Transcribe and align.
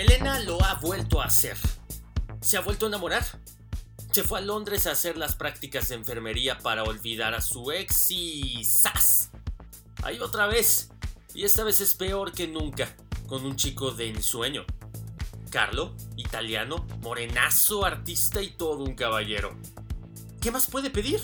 Elena 0.00 0.38
lo 0.38 0.64
ha 0.64 0.76
vuelto 0.76 1.20
a 1.20 1.26
hacer. 1.26 1.58
Se 2.40 2.56
ha 2.56 2.62
vuelto 2.62 2.86
a 2.86 2.88
enamorar. 2.88 3.22
Se 4.12 4.24
fue 4.24 4.38
a 4.38 4.42
Londres 4.42 4.86
a 4.86 4.92
hacer 4.92 5.18
las 5.18 5.36
prácticas 5.36 5.90
de 5.90 5.96
enfermería 5.96 6.56
para 6.56 6.84
olvidar 6.84 7.34
a 7.34 7.42
su 7.42 7.70
ex 7.70 8.10
y 8.10 8.64
¡zas! 8.64 9.30
Ahí 10.02 10.18
otra 10.20 10.46
vez. 10.46 10.88
Y 11.34 11.44
esta 11.44 11.64
vez 11.64 11.82
es 11.82 11.94
peor 11.94 12.32
que 12.32 12.48
nunca, 12.48 12.96
con 13.26 13.44
un 13.44 13.56
chico 13.56 13.90
de 13.90 14.08
ensueño. 14.08 14.64
Carlo, 15.50 15.94
italiano, 16.16 16.86
morenazo, 17.02 17.84
artista 17.84 18.40
y 18.40 18.52
todo 18.52 18.82
un 18.84 18.94
caballero. 18.94 19.54
¿Qué 20.40 20.50
más 20.50 20.66
puede 20.66 20.88
pedir? 20.88 21.20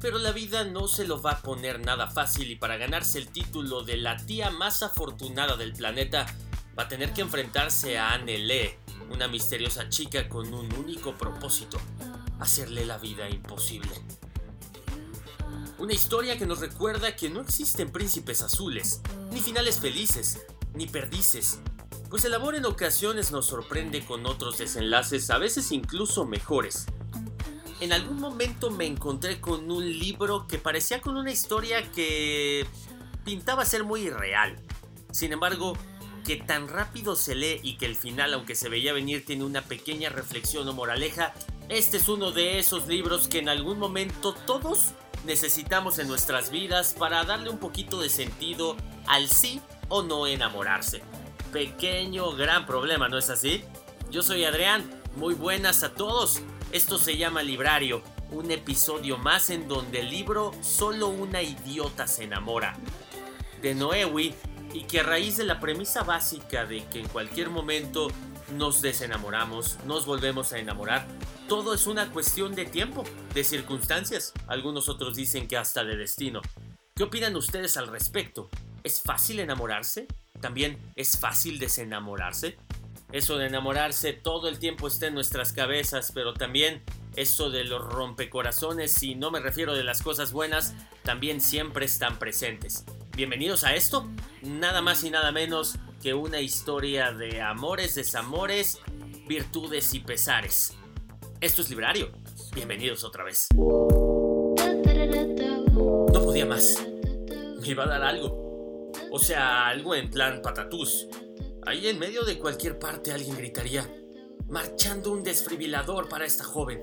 Pero 0.00 0.16
la 0.16 0.32
vida 0.32 0.64
no 0.64 0.88
se 0.88 1.06
lo 1.06 1.20
va 1.20 1.32
a 1.32 1.42
poner 1.42 1.80
nada 1.80 2.06
fácil 2.06 2.50
y 2.50 2.56
para 2.56 2.78
ganarse 2.78 3.18
el 3.18 3.28
título 3.28 3.82
de 3.82 3.98
la 3.98 4.16
tía 4.16 4.48
más 4.48 4.82
afortunada 4.82 5.56
del 5.56 5.74
planeta, 5.74 6.24
va 6.78 6.84
a 6.84 6.88
tener 6.88 7.12
que 7.12 7.22
enfrentarse 7.22 7.98
a 7.98 8.12
Anne 8.12 8.38
Lee, 8.38 8.74
una 9.10 9.28
misteriosa 9.28 9.88
chica 9.88 10.28
con 10.28 10.52
un 10.52 10.72
único 10.74 11.14
propósito, 11.14 11.78
hacerle 12.38 12.84
la 12.84 12.98
vida 12.98 13.28
imposible. 13.28 13.90
Una 15.78 15.92
historia 15.92 16.38
que 16.38 16.46
nos 16.46 16.60
recuerda 16.60 17.16
que 17.16 17.30
no 17.30 17.40
existen 17.40 17.90
príncipes 17.90 18.42
azules, 18.42 19.00
ni 19.30 19.40
finales 19.40 19.78
felices, 19.78 20.46
ni 20.74 20.86
perdices, 20.86 21.60
pues 22.08 22.24
el 22.24 22.34
amor 22.34 22.54
en 22.54 22.66
ocasiones 22.66 23.32
nos 23.32 23.46
sorprende 23.46 24.04
con 24.04 24.26
otros 24.26 24.58
desenlaces 24.58 25.28
a 25.30 25.38
veces 25.38 25.72
incluso 25.72 26.24
mejores. 26.24 26.86
En 27.80 27.92
algún 27.92 28.20
momento 28.20 28.70
me 28.70 28.86
encontré 28.86 29.40
con 29.40 29.70
un 29.70 29.84
libro 29.98 30.46
que 30.46 30.58
parecía 30.58 31.00
con 31.00 31.16
una 31.16 31.30
historia 31.30 31.90
que 31.92 32.66
pintaba 33.24 33.64
ser 33.64 33.84
muy 33.84 34.02
irreal. 34.02 34.56
Sin 35.10 35.32
embargo, 35.32 35.76
que 36.26 36.36
tan 36.36 36.66
rápido 36.68 37.14
se 37.14 37.36
lee 37.36 37.60
y 37.62 37.76
que 37.76 37.86
el 37.86 37.94
final, 37.94 38.34
aunque 38.34 38.56
se 38.56 38.68
veía 38.68 38.92
venir, 38.92 39.24
tiene 39.24 39.44
una 39.44 39.62
pequeña 39.62 40.08
reflexión 40.08 40.68
o 40.68 40.72
moraleja, 40.72 41.32
este 41.68 41.98
es 41.98 42.08
uno 42.08 42.32
de 42.32 42.58
esos 42.58 42.88
libros 42.88 43.28
que 43.28 43.38
en 43.38 43.48
algún 43.48 43.78
momento 43.78 44.34
todos 44.34 44.90
necesitamos 45.24 46.00
en 46.00 46.08
nuestras 46.08 46.50
vidas 46.50 46.96
para 46.98 47.24
darle 47.24 47.48
un 47.48 47.58
poquito 47.58 48.00
de 48.00 48.08
sentido 48.08 48.76
al 49.06 49.28
sí 49.28 49.60
o 49.88 50.02
no 50.02 50.26
enamorarse. 50.26 51.02
Pequeño, 51.52 52.32
gran 52.32 52.66
problema, 52.66 53.08
¿no 53.08 53.18
es 53.18 53.30
así? 53.30 53.62
Yo 54.10 54.22
soy 54.22 54.44
Adrián, 54.44 54.90
muy 55.14 55.34
buenas 55.34 55.84
a 55.84 55.94
todos. 55.94 56.42
Esto 56.72 56.98
se 56.98 57.16
llama 57.16 57.42
Librario, 57.42 58.02
un 58.32 58.50
episodio 58.50 59.16
más 59.16 59.50
en 59.50 59.68
donde 59.68 60.00
el 60.00 60.10
libro 60.10 60.50
Solo 60.60 61.06
una 61.08 61.42
idiota 61.42 62.08
se 62.08 62.24
enamora. 62.24 62.76
De 63.62 63.74
Noewi 63.74 64.34
y 64.76 64.84
que 64.84 65.00
a 65.00 65.04
raíz 65.04 65.38
de 65.38 65.44
la 65.44 65.58
premisa 65.58 66.02
básica 66.02 66.66
de 66.66 66.84
que 66.84 67.00
en 67.00 67.08
cualquier 67.08 67.48
momento 67.48 68.08
nos 68.52 68.82
desenamoramos, 68.82 69.78
nos 69.86 70.04
volvemos 70.04 70.52
a 70.52 70.58
enamorar, 70.58 71.06
todo 71.48 71.72
es 71.72 71.86
una 71.86 72.10
cuestión 72.10 72.54
de 72.54 72.66
tiempo, 72.66 73.02
de 73.32 73.42
circunstancias, 73.42 74.34
algunos 74.46 74.90
otros 74.90 75.16
dicen 75.16 75.48
que 75.48 75.56
hasta 75.56 75.82
de 75.82 75.96
destino. 75.96 76.42
¿Qué 76.94 77.04
opinan 77.04 77.36
ustedes 77.36 77.78
al 77.78 77.86
respecto? 77.86 78.50
¿Es 78.84 79.00
fácil 79.00 79.40
enamorarse? 79.40 80.08
¿También 80.42 80.78
es 80.94 81.18
fácil 81.18 81.58
desenamorarse? 81.58 82.58
Eso 83.12 83.38
de 83.38 83.46
enamorarse 83.46 84.12
todo 84.12 84.46
el 84.46 84.58
tiempo 84.58 84.88
está 84.88 85.06
en 85.06 85.14
nuestras 85.14 85.54
cabezas, 85.54 86.12
pero 86.12 86.34
también 86.34 86.82
eso 87.14 87.48
de 87.48 87.64
los 87.64 87.82
rompecorazones, 87.82 89.02
y 89.02 89.14
no 89.14 89.30
me 89.30 89.40
refiero 89.40 89.74
de 89.74 89.84
las 89.84 90.02
cosas 90.02 90.32
buenas, 90.32 90.74
también 91.02 91.40
siempre 91.40 91.86
están 91.86 92.18
presentes. 92.18 92.84
Bienvenidos 93.16 93.64
a 93.64 93.74
esto, 93.74 94.10
nada 94.42 94.82
más 94.82 95.02
y 95.02 95.08
nada 95.08 95.32
menos 95.32 95.78
que 96.02 96.12
una 96.12 96.42
historia 96.42 97.12
de 97.12 97.40
amores, 97.40 97.94
desamores, 97.94 98.78
virtudes 99.26 99.94
y 99.94 100.00
pesares. 100.00 100.74
Esto 101.40 101.62
es 101.62 101.70
Librario. 101.70 102.12
Bienvenidos 102.54 103.04
otra 103.04 103.24
vez. 103.24 103.48
No 103.56 104.52
podía 106.12 106.44
más. 106.44 106.86
Me 107.58 107.66
iba 107.66 107.84
a 107.84 107.88
dar 107.88 108.02
algo. 108.02 108.92
O 109.10 109.18
sea, 109.18 109.66
algo 109.66 109.94
en 109.94 110.10
plan 110.10 110.42
patatús. 110.42 111.08
Ahí 111.64 111.88
en 111.88 111.98
medio 111.98 112.22
de 112.22 112.38
cualquier 112.38 112.78
parte 112.78 113.12
alguien 113.12 113.38
gritaría, 113.38 113.90
marchando 114.50 115.10
un 115.10 115.22
desfibrilador 115.22 116.10
para 116.10 116.26
esta 116.26 116.44
joven. 116.44 116.82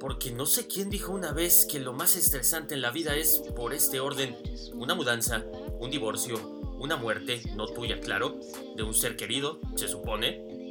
Porque 0.00 0.30
no 0.30 0.46
sé 0.46 0.66
quién 0.66 0.88
dijo 0.88 1.12
una 1.12 1.32
vez 1.32 1.66
que 1.70 1.78
lo 1.78 1.92
más 1.92 2.16
estresante 2.16 2.74
en 2.74 2.80
la 2.80 2.90
vida 2.90 3.14
es, 3.14 3.42
por 3.54 3.74
este 3.74 4.00
orden, 4.00 4.36
una 4.74 4.94
mudanza, 4.94 5.44
un 5.78 5.90
divorcio, 5.90 6.38
una 6.78 6.96
muerte, 6.96 7.42
no 7.54 7.66
tuya, 7.66 8.00
claro, 8.00 8.40
de 8.74 8.82
un 8.82 8.94
ser 8.94 9.14
querido, 9.14 9.60
se 9.76 9.86
supone. 9.86 10.70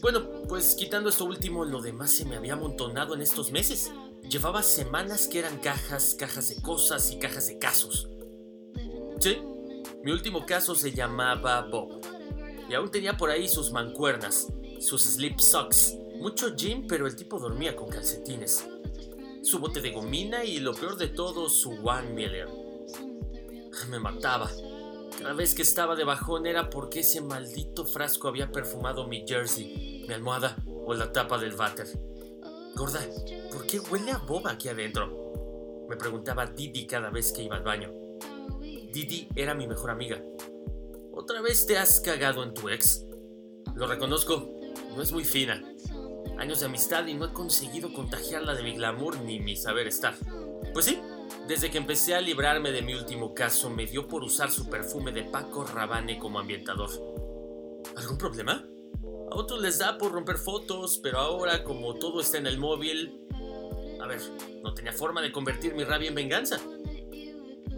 Bueno, 0.00 0.42
pues 0.48 0.76
quitando 0.76 1.08
esto 1.08 1.24
último, 1.24 1.64
lo 1.64 1.82
demás 1.82 2.12
se 2.12 2.24
me 2.24 2.36
había 2.36 2.52
amontonado 2.52 3.14
en 3.14 3.22
estos 3.22 3.50
meses. 3.50 3.90
Llevaba 4.28 4.62
semanas 4.62 5.26
que 5.26 5.40
eran 5.40 5.58
cajas, 5.58 6.14
cajas 6.16 6.48
de 6.48 6.62
cosas 6.62 7.10
y 7.10 7.18
cajas 7.18 7.48
de 7.48 7.58
casos. 7.58 8.08
Sí, 9.18 9.38
mi 10.04 10.12
último 10.12 10.46
caso 10.46 10.76
se 10.76 10.92
llamaba 10.92 11.62
Bob. 11.62 12.00
Y 12.68 12.74
aún 12.74 12.90
tenía 12.90 13.16
por 13.16 13.30
ahí 13.30 13.48
sus 13.48 13.72
mancuernas, 13.72 14.46
sus 14.80 15.02
slip 15.02 15.38
socks, 15.38 15.96
mucho 16.22 16.54
gym, 16.54 16.86
pero 16.86 17.08
el 17.08 17.16
tipo 17.16 17.40
dormía 17.40 17.74
con 17.74 17.88
calcetines. 17.88 18.64
Su 19.42 19.58
bote 19.58 19.80
de 19.80 19.90
gomina 19.90 20.44
y 20.44 20.60
lo 20.60 20.72
peor 20.72 20.96
de 20.96 21.08
todo, 21.08 21.48
su 21.48 21.72
One 21.84 22.12
Million. 22.12 22.48
Me 23.90 23.98
mataba. 23.98 24.48
Cada 25.18 25.34
vez 25.34 25.52
que 25.54 25.62
estaba 25.62 25.96
de 25.96 26.04
bajón 26.04 26.46
era 26.46 26.70
porque 26.70 27.00
ese 27.00 27.20
maldito 27.20 27.84
frasco 27.84 28.28
había 28.28 28.52
perfumado 28.52 29.08
mi 29.08 29.24
jersey, 29.26 30.04
mi 30.06 30.14
almohada 30.14 30.56
o 30.86 30.94
la 30.94 31.10
tapa 31.10 31.38
del 31.38 31.56
váter. 31.56 31.88
Gorda, 32.76 33.00
¿por 33.50 33.66
qué 33.66 33.80
huele 33.80 34.12
a 34.12 34.18
boba 34.18 34.52
aquí 34.52 34.68
adentro? 34.68 35.84
Me 35.88 35.96
preguntaba 35.96 36.46
Didi 36.46 36.86
cada 36.86 37.10
vez 37.10 37.32
que 37.32 37.42
iba 37.42 37.56
al 37.56 37.64
baño. 37.64 37.92
Didi 38.60 39.28
era 39.34 39.54
mi 39.54 39.66
mejor 39.66 39.90
amiga. 39.90 40.22
¿Otra 41.12 41.40
vez 41.40 41.66
te 41.66 41.78
has 41.78 42.00
cagado 42.00 42.44
en 42.44 42.54
tu 42.54 42.68
ex? 42.68 43.04
Lo 43.74 43.88
reconozco, 43.88 44.48
no 44.94 45.02
es 45.02 45.12
muy 45.12 45.24
fina, 45.24 45.62
años 46.38 46.60
de 46.60 46.66
amistad 46.66 47.06
y 47.06 47.14
no 47.14 47.26
he 47.26 47.32
conseguido 47.32 47.92
contagiarla 47.92 48.54
de 48.54 48.62
mi 48.62 48.72
glamour 48.72 49.20
ni 49.20 49.40
mi 49.40 49.56
saber 49.56 49.86
estar. 49.86 50.14
Pues 50.72 50.86
sí, 50.86 51.00
desde 51.46 51.70
que 51.70 51.78
empecé 51.78 52.14
a 52.14 52.20
librarme 52.20 52.72
de 52.72 52.82
mi 52.82 52.94
último 52.94 53.34
caso 53.34 53.70
me 53.70 53.86
dio 53.86 54.08
por 54.08 54.22
usar 54.22 54.50
su 54.50 54.68
perfume 54.68 55.12
de 55.12 55.24
Paco 55.24 55.64
Rabanne 55.64 56.18
como 56.18 56.38
ambientador. 56.38 56.90
¿Algún 57.96 58.18
problema? 58.18 58.64
A 59.30 59.34
otros 59.34 59.60
les 59.60 59.78
da 59.78 59.98
por 59.98 60.12
romper 60.12 60.36
fotos, 60.36 60.98
pero 61.02 61.18
ahora 61.18 61.64
como 61.64 61.94
todo 61.94 62.20
está 62.20 62.38
en 62.38 62.46
el 62.46 62.58
móvil... 62.58 63.18
A 64.00 64.06
ver, 64.06 64.20
no 64.62 64.74
tenía 64.74 64.92
forma 64.92 65.22
de 65.22 65.30
convertir 65.30 65.74
mi 65.74 65.84
rabia 65.84 66.08
en 66.08 66.14
venganza. 66.14 66.60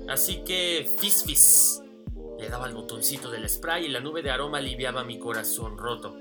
Así 0.09 0.43
que... 0.45 0.91
Fis 0.99 1.23
fis. 1.25 1.83
Le 2.39 2.49
daba 2.49 2.67
el 2.67 2.75
botoncito 2.75 3.31
del 3.31 3.49
spray 3.49 3.87
y 3.87 3.89
la 3.89 4.01
nube 4.01 4.23
de 4.23 4.31
aroma 4.31 4.59
aliviaba 4.59 5.05
mi 5.05 5.19
corazón 5.19 5.79
roto. 5.79 6.17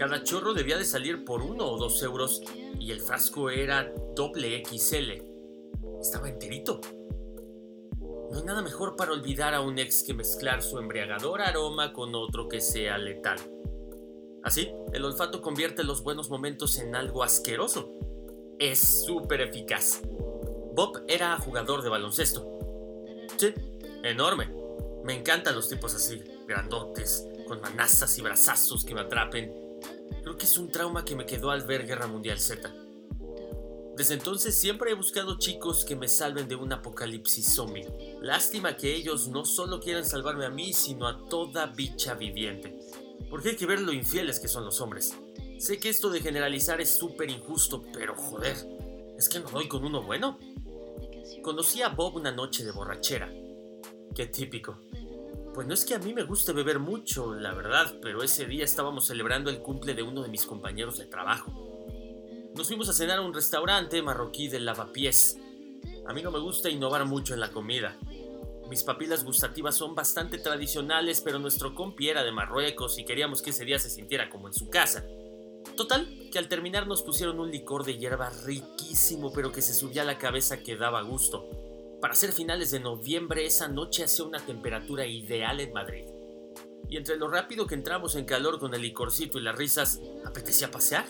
Cada 0.00 0.24
chorro 0.24 0.54
debía 0.54 0.78
de 0.78 0.86
salir 0.86 1.26
por 1.26 1.42
uno 1.42 1.66
o 1.66 1.76
dos 1.76 2.02
euros 2.02 2.40
y 2.78 2.90
el 2.90 3.02
frasco 3.02 3.50
era 3.50 3.92
doble 4.16 4.62
XL. 4.64 5.22
Estaba 6.00 6.30
enterito. 6.30 6.80
No 8.30 8.38
hay 8.38 8.44
nada 8.44 8.62
mejor 8.62 8.96
para 8.96 9.12
olvidar 9.12 9.52
a 9.52 9.60
un 9.60 9.78
ex 9.78 10.02
que 10.02 10.14
mezclar 10.14 10.62
su 10.62 10.78
embriagador 10.78 11.42
aroma 11.42 11.92
con 11.92 12.14
otro 12.14 12.48
que 12.48 12.62
sea 12.62 12.96
letal. 12.96 13.36
Así, 14.42 14.72
el 14.94 15.04
olfato 15.04 15.42
convierte 15.42 15.84
los 15.84 16.02
buenos 16.02 16.30
momentos 16.30 16.78
en 16.78 16.96
algo 16.96 17.22
asqueroso. 17.22 17.92
Es 18.58 19.04
súper 19.04 19.42
eficaz. 19.42 20.00
Bob 20.74 21.04
era 21.08 21.36
jugador 21.36 21.82
de 21.82 21.90
baloncesto. 21.90 22.48
Sí, 23.36 23.52
enorme. 24.02 24.50
Me 25.04 25.12
encantan 25.12 25.54
los 25.54 25.68
tipos 25.68 25.94
así, 25.94 26.24
grandotes, 26.48 27.28
con 27.46 27.60
manazas 27.60 28.16
y 28.16 28.22
brazazos 28.22 28.82
que 28.82 28.94
me 28.94 29.02
atrapen 29.02 29.68
Creo 30.22 30.36
que 30.36 30.46
es 30.46 30.58
un 30.58 30.70
trauma 30.70 31.04
que 31.04 31.16
me 31.16 31.26
quedó 31.26 31.50
al 31.50 31.64
ver 31.64 31.86
Guerra 31.86 32.06
Mundial 32.06 32.38
Z. 32.38 32.72
Desde 33.96 34.14
entonces 34.14 34.54
siempre 34.54 34.90
he 34.90 34.94
buscado 34.94 35.38
chicos 35.38 35.84
que 35.84 35.94
me 35.94 36.08
salven 36.08 36.48
de 36.48 36.56
un 36.56 36.72
apocalipsis 36.72 37.54
zombie. 37.54 37.86
Lástima 38.22 38.76
que 38.76 38.94
ellos 38.94 39.28
no 39.28 39.44
solo 39.44 39.80
quieran 39.80 40.06
salvarme 40.06 40.46
a 40.46 40.50
mí, 40.50 40.72
sino 40.72 41.06
a 41.06 41.24
toda 41.28 41.66
bicha 41.66 42.14
viviente. 42.14 42.78
Porque 43.28 43.50
hay 43.50 43.56
que 43.56 43.66
ver 43.66 43.80
lo 43.80 43.92
infieles 43.92 44.40
que 44.40 44.48
son 44.48 44.64
los 44.64 44.80
hombres. 44.80 45.14
Sé 45.58 45.78
que 45.78 45.90
esto 45.90 46.08
de 46.08 46.20
generalizar 46.20 46.80
es 46.80 46.96
súper 46.96 47.28
injusto, 47.28 47.84
pero 47.92 48.14
joder, 48.14 48.56
¿es 49.18 49.28
que 49.28 49.40
no 49.40 49.50
doy 49.50 49.68
con 49.68 49.84
uno 49.84 50.02
bueno? 50.02 50.38
Conocí 51.42 51.82
a 51.82 51.90
Bob 51.90 52.16
una 52.16 52.32
noche 52.32 52.64
de 52.64 52.72
borrachera. 52.72 53.30
Qué 54.14 54.26
típico. 54.26 54.78
Pues 55.60 55.68
no 55.68 55.74
es 55.74 55.84
que 55.84 55.94
a 55.94 55.98
mí 55.98 56.14
me 56.14 56.22
guste 56.22 56.54
beber 56.54 56.78
mucho, 56.78 57.34
la 57.34 57.52
verdad, 57.52 57.96
pero 58.00 58.22
ese 58.22 58.46
día 58.46 58.64
estábamos 58.64 59.08
celebrando 59.08 59.50
el 59.50 59.58
cumple 59.58 59.92
de 59.92 60.02
uno 60.02 60.22
de 60.22 60.30
mis 60.30 60.46
compañeros 60.46 60.96
de 60.96 61.04
trabajo. 61.04 61.52
Nos 62.56 62.66
fuimos 62.66 62.88
a 62.88 62.94
cenar 62.94 63.18
a 63.18 63.20
un 63.20 63.34
restaurante 63.34 64.00
marroquí 64.00 64.48
de 64.48 64.58
lavapiés. 64.58 65.36
A 66.08 66.14
mí 66.14 66.22
no 66.22 66.30
me 66.30 66.38
gusta 66.38 66.70
innovar 66.70 67.04
mucho 67.04 67.34
en 67.34 67.40
la 67.40 67.50
comida. 67.50 67.94
Mis 68.70 68.82
papilas 68.84 69.22
gustativas 69.22 69.76
son 69.76 69.94
bastante 69.94 70.38
tradicionales, 70.38 71.20
pero 71.20 71.38
nuestro 71.38 71.74
compi 71.74 72.08
era 72.08 72.24
de 72.24 72.32
Marruecos 72.32 72.98
y 72.98 73.04
queríamos 73.04 73.42
que 73.42 73.50
ese 73.50 73.66
día 73.66 73.78
se 73.78 73.90
sintiera 73.90 74.30
como 74.30 74.48
en 74.48 74.54
su 74.54 74.70
casa. 74.70 75.04
Total, 75.76 76.08
que 76.32 76.38
al 76.38 76.48
terminar 76.48 76.86
nos 76.86 77.02
pusieron 77.02 77.38
un 77.38 77.50
licor 77.50 77.84
de 77.84 77.98
hierba 77.98 78.30
riquísimo, 78.46 79.30
pero 79.30 79.52
que 79.52 79.60
se 79.60 79.74
subía 79.74 80.00
a 80.00 80.06
la 80.06 80.16
cabeza 80.16 80.62
que 80.62 80.76
daba 80.76 81.02
gusto. 81.02 81.69
Para 82.00 82.14
ser 82.14 82.32
finales 82.32 82.70
de 82.70 82.80
noviembre, 82.80 83.44
esa 83.44 83.68
noche 83.68 84.04
hacía 84.04 84.24
una 84.24 84.38
temperatura 84.38 85.06
ideal 85.06 85.60
en 85.60 85.72
Madrid. 85.72 86.06
Y 86.88 86.96
entre 86.96 87.16
lo 87.16 87.28
rápido 87.28 87.66
que 87.66 87.74
entramos 87.74 88.16
en 88.16 88.24
calor 88.24 88.58
con 88.58 88.74
el 88.74 88.80
licorcito 88.80 89.38
y 89.38 89.42
las 89.42 89.56
risas, 89.56 90.00
apetecía 90.24 90.70
pasear. 90.70 91.04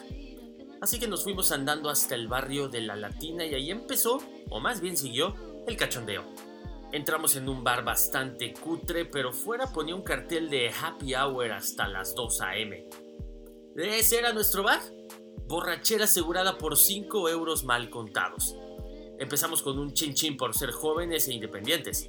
Así 0.81 0.99
que 0.99 1.07
nos 1.07 1.23
fuimos 1.23 1.53
andando 1.53 1.91
hasta 1.91 2.17
el 2.17 2.27
barrio 2.27 2.69
de 2.69 2.81
La 2.81 2.97
Latina 2.97 3.47
y 3.47 3.55
ahí 3.55 3.71
empezó, 3.71 4.21
o 4.49 4.61
más 4.61 4.81
bien 4.81 4.97
siguió, 4.97 5.37
el 5.67 5.77
cachondeo. 5.77 6.25
Entramos 6.93 7.37
en 7.37 7.49
un 7.49 7.63
bar 7.63 7.85
bastante 7.85 8.53
cutre, 8.53 9.05
pero 9.05 9.33
fuera 9.33 9.73
ponía 9.73 9.95
un 9.95 10.03
cartel 10.03 10.51
de 10.51 10.71
happy 10.71 11.15
hour 11.15 11.53
hasta 11.53 11.87
las 11.87 12.17
2 12.17 12.41
a.m. 12.41 12.89
Ese 13.77 14.19
era 14.19 14.33
nuestro 14.33 14.65
bar. 14.65 14.81
Borrachera 15.47 16.05
asegurada 16.05 16.59
por 16.59 16.77
5 16.77 17.29
euros 17.29 17.63
mal 17.63 17.91
contados. 17.91 18.57
Empezamos 19.21 19.61
con 19.61 19.79
un 19.79 19.93
chin 19.93 20.15
chin 20.15 20.39
por 20.39 20.55
ser 20.55 20.71
jóvenes 20.71 21.29
e 21.29 21.35
independientes. 21.35 22.09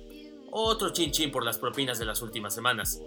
Otro 0.49 0.91
chin 0.91 1.11
chin 1.11 1.29
por 1.29 1.43
las 1.43 1.57
propinas 1.57 1.99
de 1.99 2.05
las 2.05 2.21
últimas 2.21 2.55
semanas. 2.55 3.01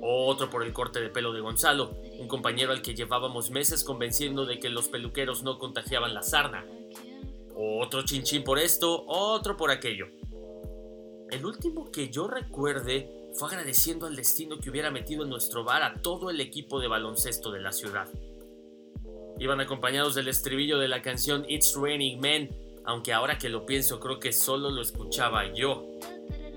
Otro 0.00 0.48
por 0.48 0.64
el 0.64 0.72
corte 0.72 0.98
de 0.98 1.10
pelo 1.10 1.34
de 1.34 1.42
Gonzalo, 1.42 1.94
un 2.18 2.26
compañero 2.26 2.72
al 2.72 2.80
que 2.80 2.94
llevábamos 2.94 3.50
meses 3.50 3.84
convenciendo 3.84 4.46
de 4.46 4.58
que 4.58 4.70
los 4.70 4.88
peluqueros 4.88 5.42
no 5.42 5.58
contagiaban 5.58 6.14
la 6.14 6.22
sarna. 6.22 6.64
Otro 7.54 8.02
chinchín 8.02 8.44
por 8.44 8.58
esto, 8.58 9.04
otro 9.06 9.58
por 9.58 9.70
aquello. 9.70 10.06
El 11.30 11.44
último 11.44 11.90
que 11.92 12.08
yo 12.08 12.28
recuerde 12.28 13.28
fue 13.34 13.48
agradeciendo 13.48 14.06
al 14.06 14.16
destino 14.16 14.58
que 14.58 14.70
hubiera 14.70 14.90
metido 14.90 15.24
en 15.24 15.28
nuestro 15.28 15.64
bar 15.64 15.82
a 15.82 16.00
todo 16.00 16.30
el 16.30 16.40
equipo 16.40 16.80
de 16.80 16.88
baloncesto 16.88 17.50
de 17.50 17.60
la 17.60 17.72
ciudad. 17.72 18.08
Iban 19.38 19.60
acompañados 19.60 20.14
del 20.14 20.28
estribillo 20.28 20.78
de 20.78 20.88
la 20.88 21.02
canción 21.02 21.44
It's 21.46 21.74
Raining 21.76 22.20
Men, 22.20 22.69
aunque 22.90 23.12
ahora 23.12 23.38
que 23.38 23.48
lo 23.48 23.64
pienso 23.64 24.00
creo 24.00 24.18
que 24.18 24.32
solo 24.32 24.70
lo 24.70 24.82
escuchaba 24.82 25.52
yo. 25.54 25.86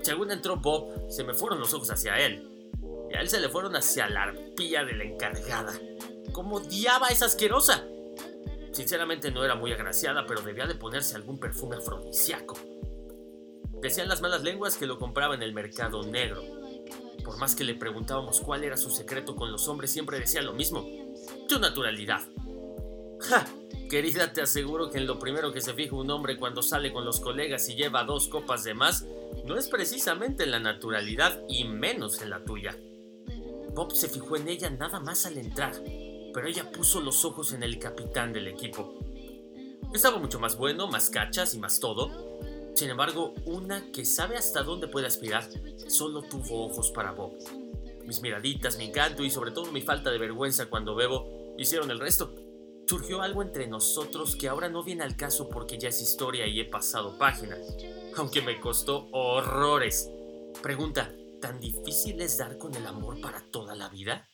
Según 0.02 0.30
entró 0.30 0.56
Bob, 0.56 1.10
se 1.10 1.24
me 1.24 1.34
fueron 1.34 1.60
los 1.60 1.72
ojos 1.72 1.90
hacia 1.90 2.18
él 2.18 2.50
a 3.14 3.20
él 3.20 3.28
se 3.28 3.40
le 3.40 3.48
fueron 3.48 3.76
hacia 3.76 4.08
la 4.08 4.24
arpía 4.24 4.84
de 4.84 4.94
la 4.94 5.04
encargada. 5.04 5.72
¿Cómo 6.32 6.56
odiaba 6.56 7.08
esa 7.08 7.26
asquerosa? 7.26 7.84
Sinceramente 8.72 9.30
no 9.30 9.44
era 9.44 9.54
muy 9.54 9.72
agraciada, 9.72 10.26
pero 10.26 10.42
debía 10.42 10.66
de 10.66 10.74
ponerse 10.74 11.14
algún 11.14 11.38
perfume 11.38 11.76
afrodisíaco. 11.76 12.58
Decían 13.80 14.08
las 14.08 14.20
malas 14.20 14.42
lenguas 14.42 14.76
que 14.76 14.86
lo 14.86 14.98
compraba 14.98 15.34
en 15.34 15.42
el 15.42 15.54
mercado 15.54 16.02
negro. 16.02 16.42
Por 17.24 17.38
más 17.38 17.54
que 17.54 17.64
le 17.64 17.74
preguntábamos 17.74 18.40
cuál 18.40 18.64
era 18.64 18.76
su 18.76 18.90
secreto 18.90 19.36
con 19.36 19.52
los 19.52 19.68
hombres, 19.68 19.92
siempre 19.92 20.18
decía 20.18 20.42
lo 20.42 20.52
mismo. 20.52 20.84
Tu 21.48 21.58
naturalidad. 21.58 22.20
Querida, 23.90 24.32
te 24.32 24.42
aseguro 24.42 24.90
que 24.90 24.98
en 24.98 25.06
lo 25.06 25.18
primero 25.18 25.52
que 25.52 25.60
se 25.60 25.74
fija 25.74 25.94
un 25.94 26.10
hombre 26.10 26.36
cuando 26.36 26.62
sale 26.62 26.92
con 26.92 27.04
los 27.04 27.20
colegas 27.20 27.68
y 27.68 27.74
lleva 27.74 28.04
dos 28.04 28.28
copas 28.28 28.64
de 28.64 28.74
más, 28.74 29.06
no 29.44 29.56
es 29.56 29.68
precisamente 29.68 30.44
en 30.44 30.50
la 30.50 30.58
naturalidad 30.58 31.42
y 31.48 31.64
menos 31.64 32.22
en 32.22 32.30
la 32.30 32.44
tuya. 32.44 32.76
Bob 33.74 33.92
se 33.92 34.08
fijó 34.08 34.36
en 34.36 34.48
ella 34.48 34.70
nada 34.70 35.00
más 35.00 35.26
al 35.26 35.36
entrar, 35.36 35.72
pero 36.32 36.46
ella 36.46 36.70
puso 36.72 37.00
los 37.00 37.24
ojos 37.24 37.52
en 37.52 37.62
el 37.62 37.78
capitán 37.78 38.32
del 38.32 38.48
equipo. 38.48 38.94
Estaba 39.92 40.18
mucho 40.18 40.40
más 40.40 40.56
bueno, 40.56 40.88
más 40.88 41.10
cachas 41.10 41.54
y 41.54 41.58
más 41.58 41.78
todo. 41.78 42.10
Sin 42.74 42.90
embargo, 42.90 43.34
una 43.44 43.92
que 43.92 44.04
sabe 44.04 44.36
hasta 44.36 44.62
dónde 44.62 44.88
puede 44.88 45.06
aspirar, 45.06 45.48
solo 45.88 46.22
tuvo 46.22 46.66
ojos 46.66 46.90
para 46.90 47.12
Bob. 47.12 47.34
Mis 48.04 48.20
miraditas, 48.20 48.76
mi 48.76 48.86
encanto 48.86 49.22
y 49.22 49.30
sobre 49.30 49.52
todo 49.52 49.70
mi 49.70 49.82
falta 49.82 50.10
de 50.10 50.18
vergüenza 50.18 50.66
cuando 50.66 50.94
bebo 50.94 51.54
hicieron 51.56 51.90
el 51.90 52.00
resto. 52.00 52.34
Surgió 52.86 53.22
algo 53.22 53.42
entre 53.42 53.66
nosotros 53.66 54.36
que 54.36 54.48
ahora 54.48 54.68
no 54.68 54.84
viene 54.84 55.04
al 55.04 55.16
caso 55.16 55.48
porque 55.48 55.78
ya 55.78 55.88
es 55.88 56.02
historia 56.02 56.46
y 56.46 56.60
he 56.60 56.64
pasado 56.64 57.18
páginas, 57.18 57.60
aunque 58.16 58.42
me 58.42 58.60
costó 58.60 59.08
horrores. 59.12 60.10
Pregunta, 60.62 61.10
¿Tan 61.44 61.60
difícil 61.60 62.22
es 62.22 62.38
dar 62.38 62.56
con 62.56 62.74
el 62.74 62.86
amor 62.86 63.20
para 63.20 63.38
toda 63.50 63.74
la 63.74 63.90
vida? 63.90 64.26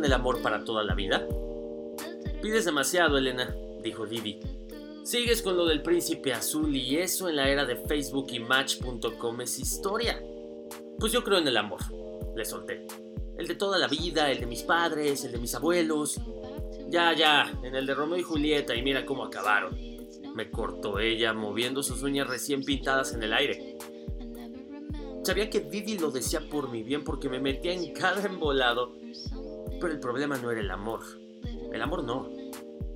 Con 0.00 0.06
el 0.06 0.14
amor 0.14 0.40
para 0.40 0.64
toda 0.64 0.82
la 0.82 0.94
vida? 0.94 1.26
Pides 2.40 2.64
demasiado, 2.64 3.18
Elena, 3.18 3.54
dijo 3.82 4.06
Vivi. 4.06 4.40
Sigues 5.04 5.42
con 5.42 5.58
lo 5.58 5.66
del 5.66 5.82
príncipe 5.82 6.32
azul 6.32 6.74
y 6.74 6.96
eso 6.96 7.28
en 7.28 7.36
la 7.36 7.50
era 7.50 7.66
de 7.66 7.76
Facebook 7.76 8.28
y 8.30 8.38
Match.com 8.38 9.40
es 9.42 9.58
historia. 9.58 10.18
Pues 10.98 11.12
yo 11.12 11.22
creo 11.22 11.36
en 11.36 11.48
el 11.48 11.56
amor, 11.58 11.80
le 12.34 12.46
solté. 12.46 12.86
El 13.36 13.46
de 13.46 13.54
toda 13.56 13.76
la 13.76 13.88
vida, 13.88 14.30
el 14.30 14.40
de 14.40 14.46
mis 14.46 14.62
padres, 14.62 15.22
el 15.24 15.32
de 15.32 15.38
mis 15.38 15.54
abuelos. 15.54 16.18
Ya, 16.88 17.12
ya, 17.12 17.52
en 17.62 17.74
el 17.74 17.84
de 17.84 17.94
Romeo 17.94 18.18
y 18.18 18.22
Julieta 18.22 18.74
y 18.74 18.80
mira 18.80 19.04
cómo 19.04 19.24
acabaron. 19.24 19.78
Me 20.34 20.50
cortó 20.50 20.98
ella 20.98 21.34
moviendo 21.34 21.82
sus 21.82 22.02
uñas 22.02 22.26
recién 22.26 22.64
pintadas 22.64 23.12
en 23.12 23.22
el 23.22 23.34
aire. 23.34 23.76
Sabía 25.24 25.50
que 25.50 25.60
Vivi 25.60 25.98
lo 25.98 26.10
decía 26.10 26.40
por 26.48 26.70
mi 26.70 26.82
bien 26.82 27.04
porque 27.04 27.28
me 27.28 27.38
metía 27.38 27.74
en 27.74 27.92
cada 27.92 28.24
embolado. 28.24 28.94
Pero 29.80 29.92
el 29.92 30.00
problema 30.00 30.36
no 30.36 30.50
era 30.50 30.60
el 30.60 30.70
amor. 30.70 31.00
El 31.72 31.82
amor 31.82 32.04
no. 32.04 32.28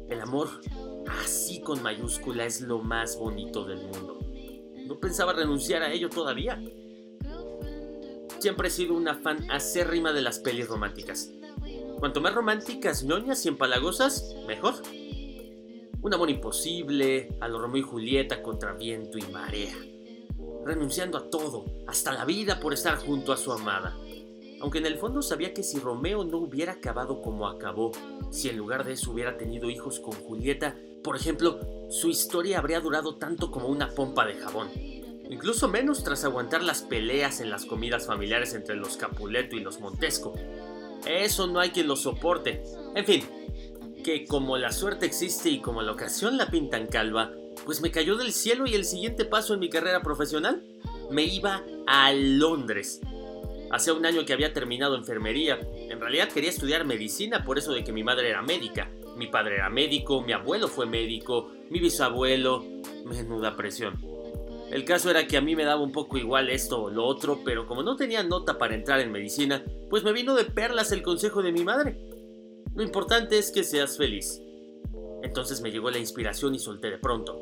El 0.09 0.21
amor 0.21 0.49
así 1.09 1.61
con 1.61 1.83
mayúscula 1.83 2.45
es 2.45 2.61
lo 2.61 2.79
más 2.81 3.19
bonito 3.19 3.65
del 3.65 3.79
mundo. 3.79 4.19
No 4.87 5.01
pensaba 5.01 5.33
renunciar 5.33 5.83
a 5.83 5.93
ello 5.93 6.11
todavía. 6.11 6.63
Siempre 8.39 8.69
he 8.69 8.71
sido 8.71 8.95
una 8.95 9.15
fan 9.15 9.51
acérrima 9.51 10.13
de 10.13 10.21
las 10.21 10.39
pelis 10.39 10.69
románticas. 10.69 11.31
Cuanto 11.99 12.21
más 12.21 12.35
románticas, 12.35 13.03
ñoñas 13.03 13.45
y 13.47 13.49
empalagosas, 13.49 14.37
mejor. 14.47 14.75
Un 16.03 16.13
amor 16.13 16.29
imposible, 16.29 17.31
a 17.41 17.49
lo 17.49 17.59
Romeo 17.59 17.79
y 17.79 17.83
Julieta 17.83 18.43
contra 18.43 18.75
viento 18.75 19.17
y 19.17 19.23
marea. 19.33 19.75
Renunciando 20.67 21.17
a 21.17 21.31
todo, 21.31 21.65
hasta 21.87 22.13
la 22.13 22.27
vida 22.27 22.61
por 22.61 22.75
estar 22.75 22.99
junto 22.99 23.33
a 23.33 23.39
su 23.39 23.53
amada. 23.53 23.97
Aunque 24.61 24.79
en 24.79 24.87
el 24.87 24.99
fondo 24.99 25.23
sabía 25.23 25.53
que 25.53 25.63
si 25.63 25.79
Romeo 25.79 26.25
no 26.25 26.39
hubiera 26.39 26.73
acabado 26.73 27.21
como 27.21 27.47
acabó, 27.49 27.93
si 28.31 28.49
en 28.49 28.57
lugar 28.57 28.85
de 28.85 28.93
eso 28.93 29.13
hubiera 29.13 29.37
tenido 29.37 29.71
hijos 29.71 30.01
con 30.01 30.15
Julieta, 30.15 30.77
por 31.03 31.17
ejemplo, 31.17 31.61
su 31.91 32.09
historia 32.09 32.59
habría 32.59 32.81
durado 32.81 33.17
tanto 33.17 33.51
como 33.51 33.69
una 33.69 33.91
pompa 33.91 34.25
de 34.25 34.35
jabón. 34.35 34.69
Incluso 35.29 35.69
menos 35.69 36.05
tras 36.05 36.25
aguantar 36.25 36.63
las 36.63 36.83
peleas 36.83 37.41
en 37.41 37.51
las 37.51 37.65
comidas 37.65 38.07
familiares 38.07 38.55
entre 38.55 38.77
los 38.77 38.97
Capuleto 38.97 39.57
y 39.57 39.61
los 39.61 39.81
Montesco. 39.81 40.35
Eso 41.07 41.47
no 41.47 41.61
hay 41.61 41.71
quien 41.71 41.89
lo 41.89 41.97
soporte. 41.97 42.63
En 42.95 43.05
fin, 43.05 43.25
que 44.05 44.27
como 44.27 44.57
la 44.57 44.73
suerte 44.73 45.07
existe 45.07 45.49
y 45.49 45.61
como 45.61 45.83
la 45.83 45.93
ocasión 45.93 46.37
la 46.37 46.51
pintan 46.51 46.87
calva, 46.87 47.33
pues 47.65 47.81
me 47.81 47.91
cayó 47.91 48.17
del 48.17 48.33
cielo 48.33 48.67
y 48.67 48.75
el 48.75 48.85
siguiente 48.85 49.25
paso 49.25 49.55
en 49.55 49.61
mi 49.61 49.71
carrera 49.71 50.03
profesional 50.03 50.63
me 51.11 51.25
iba 51.25 51.63
a 51.87 52.13
Londres. 52.13 53.01
Hace 53.75 53.91
un 53.91 54.07
año 54.07 54.25
que 54.25 54.33
había 54.33 54.53
terminado 54.53 54.95
enfermería. 54.95 55.59
En 55.75 55.99
realidad 56.01 56.29
quería 56.29 56.51
estudiar 56.51 56.87
medicina 56.87 57.45
por 57.45 57.59
eso 57.59 57.73
de 57.73 57.83
que 57.83 57.93
mi 57.93 58.05
madre 58.05 58.31
era 58.31 58.41
médica. 58.41 58.89
Mi 59.17 59.27
padre 59.27 59.57
era 59.57 59.69
médico, 59.69 60.23
mi 60.23 60.33
abuelo 60.33 60.69
fue 60.69 60.87
médico, 60.87 61.51
mi 61.71 61.81
bisabuelo. 61.81 62.65
Menuda 63.05 63.57
presión. 63.57 64.01
El 64.71 64.85
caso 64.85 65.11
era 65.11 65.27
que 65.27 65.37
a 65.37 65.41
mí 65.41 65.57
me 65.57 65.65
daba 65.65 65.83
un 65.83 65.91
poco 65.91 66.19
igual 66.19 66.51
esto 66.51 66.85
o 66.85 66.91
lo 66.91 67.05
otro, 67.05 67.41
pero 67.45 67.67
como 67.67 67.83
no 67.83 67.97
tenía 67.97 68.23
nota 68.23 68.59
para 68.59 68.77
entrar 68.77 69.01
en 69.01 69.11
medicina, 69.11 69.65
pues 69.91 70.05
me 70.05 70.13
vino 70.13 70.37
de 70.37 70.45
perlas 70.45 70.93
el 70.93 71.03
consejo 71.03 71.43
de 71.43 71.51
mi 71.51 71.65
madre. 71.65 71.99
Lo 72.77 72.85
importante 72.85 73.39
es 73.39 73.51
que 73.51 73.65
seas 73.65 73.99
feliz. 73.99 74.41
Entonces 75.25 75.63
me 75.63 75.73
llegó 75.73 75.91
la 75.91 75.99
inspiración 75.99 76.55
y 76.55 76.61
solté 76.61 76.91
de 76.91 76.99
pronto. 76.99 77.41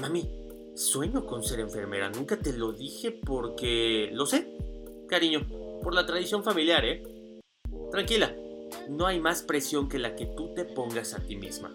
Mami, 0.00 0.24
sueño 0.76 1.26
con 1.26 1.42
ser 1.42 1.58
enfermera. 1.58 2.10
Nunca 2.10 2.38
te 2.38 2.52
lo 2.52 2.70
dije 2.70 3.10
porque... 3.10 4.10
Lo 4.12 4.24
sé, 4.24 4.56
cariño, 5.08 5.46
por 5.82 5.94
la 5.94 6.06
tradición 6.06 6.44
familiar, 6.44 6.84
¿eh? 6.84 7.02
Tranquila, 7.90 8.34
no 8.88 9.06
hay 9.06 9.20
más 9.20 9.42
presión 9.42 9.88
que 9.88 9.98
la 9.98 10.14
que 10.14 10.26
tú 10.26 10.54
te 10.54 10.64
pongas 10.64 11.14
a 11.14 11.20
ti 11.20 11.36
misma. 11.36 11.74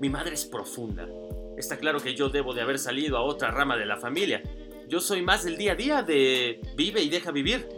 Mi 0.00 0.08
madre 0.08 0.34
es 0.34 0.44
profunda. 0.44 1.08
Está 1.56 1.78
claro 1.78 2.00
que 2.00 2.14
yo 2.14 2.28
debo 2.28 2.54
de 2.54 2.62
haber 2.62 2.78
salido 2.78 3.16
a 3.16 3.22
otra 3.22 3.50
rama 3.50 3.76
de 3.76 3.86
la 3.86 3.96
familia. 3.96 4.42
Yo 4.88 5.00
soy 5.00 5.22
más 5.22 5.44
del 5.44 5.56
día 5.56 5.72
a 5.72 5.76
día 5.76 6.02
de 6.02 6.60
vive 6.76 7.02
y 7.02 7.10
deja 7.10 7.30
vivir. 7.30 7.68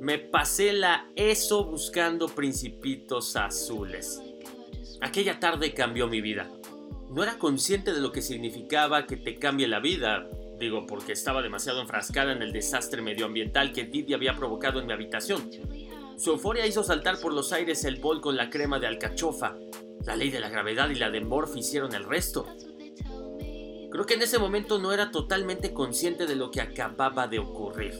Me 0.00 0.18
pasé 0.18 0.72
la 0.72 1.10
ESO 1.16 1.64
buscando 1.64 2.28
principitos 2.28 3.36
azules. 3.36 4.20
Aquella 5.00 5.40
tarde 5.40 5.72
cambió 5.72 6.08
mi 6.08 6.20
vida. 6.20 6.50
No 7.10 7.22
era 7.22 7.38
consciente 7.38 7.92
de 7.92 8.00
lo 8.00 8.12
que 8.12 8.20
significaba 8.20 9.06
que 9.06 9.16
te 9.16 9.36
cambie 9.36 9.68
la 9.68 9.80
vida, 9.80 10.28
digo 10.58 10.86
porque 10.86 11.12
estaba 11.12 11.42
demasiado 11.42 11.80
enfrascada 11.80 12.32
en 12.32 12.42
el 12.42 12.52
desastre 12.52 13.02
medioambiental 13.02 13.72
que 13.72 13.84
Didi 13.84 14.14
había 14.14 14.36
provocado 14.36 14.80
en 14.80 14.86
mi 14.86 14.92
habitación. 14.92 15.50
Su 16.16 16.30
euforia 16.30 16.66
hizo 16.66 16.82
saltar 16.82 17.20
por 17.20 17.32
los 17.32 17.52
aires 17.52 17.84
el 17.84 17.96
bol 17.96 18.20
con 18.20 18.36
la 18.36 18.48
crema 18.48 18.78
de 18.78 18.86
alcachofa. 18.86 19.56
La 20.04 20.16
ley 20.16 20.30
de 20.30 20.40
la 20.40 20.48
gravedad 20.48 20.88
y 20.88 20.94
la 20.94 21.10
de 21.10 21.20
Morph 21.20 21.56
hicieron 21.56 21.94
el 21.94 22.04
resto. 22.04 22.46
Creo 23.90 24.06
que 24.06 24.14
en 24.14 24.22
ese 24.22 24.38
momento 24.38 24.78
no 24.78 24.92
era 24.92 25.10
totalmente 25.10 25.72
consciente 25.72 26.26
de 26.26 26.36
lo 26.36 26.50
que 26.50 26.60
acababa 26.60 27.28
de 27.28 27.38
ocurrir. 27.38 27.92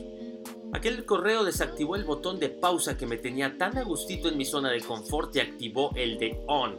Aquel 0.72 1.04
correo 1.04 1.44
desactivó 1.44 1.96
el 1.96 2.04
botón 2.04 2.38
de 2.38 2.48
pausa 2.48 2.96
que 2.96 3.06
me 3.06 3.16
tenía 3.16 3.56
tan 3.56 3.78
a 3.78 3.82
gustito 3.82 4.28
en 4.28 4.36
mi 4.36 4.44
zona 4.44 4.70
de 4.70 4.80
confort 4.80 5.34
y 5.36 5.40
activó 5.40 5.90
el 5.94 6.18
de 6.18 6.38
on. 6.48 6.74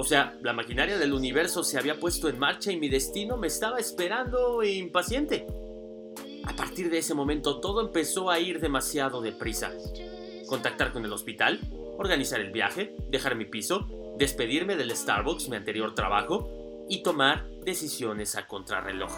O 0.00 0.04
sea, 0.04 0.38
la 0.42 0.52
maquinaria 0.52 0.96
del 0.96 1.12
universo 1.12 1.64
se 1.64 1.76
había 1.76 1.98
puesto 1.98 2.28
en 2.28 2.38
marcha 2.38 2.70
y 2.70 2.78
mi 2.78 2.88
destino 2.88 3.36
me 3.36 3.48
estaba 3.48 3.80
esperando 3.80 4.62
impaciente. 4.62 5.44
A 6.44 6.54
partir 6.54 6.88
de 6.88 6.98
ese 6.98 7.14
momento 7.14 7.60
todo 7.60 7.80
empezó 7.80 8.30
a 8.30 8.38
ir 8.38 8.60
demasiado 8.60 9.20
deprisa 9.20 9.72
contactar 10.48 10.92
con 10.92 11.04
el 11.04 11.12
hospital, 11.12 11.60
organizar 11.98 12.40
el 12.40 12.50
viaje, 12.50 12.96
dejar 13.08 13.34
mi 13.34 13.44
piso, 13.44 14.14
despedirme 14.18 14.76
del 14.76 14.96
Starbucks, 14.96 15.48
mi 15.48 15.56
anterior 15.56 15.94
trabajo, 15.94 16.86
y 16.88 17.02
tomar 17.02 17.46
decisiones 17.64 18.34
a 18.34 18.46
contrarreloj. 18.46 19.12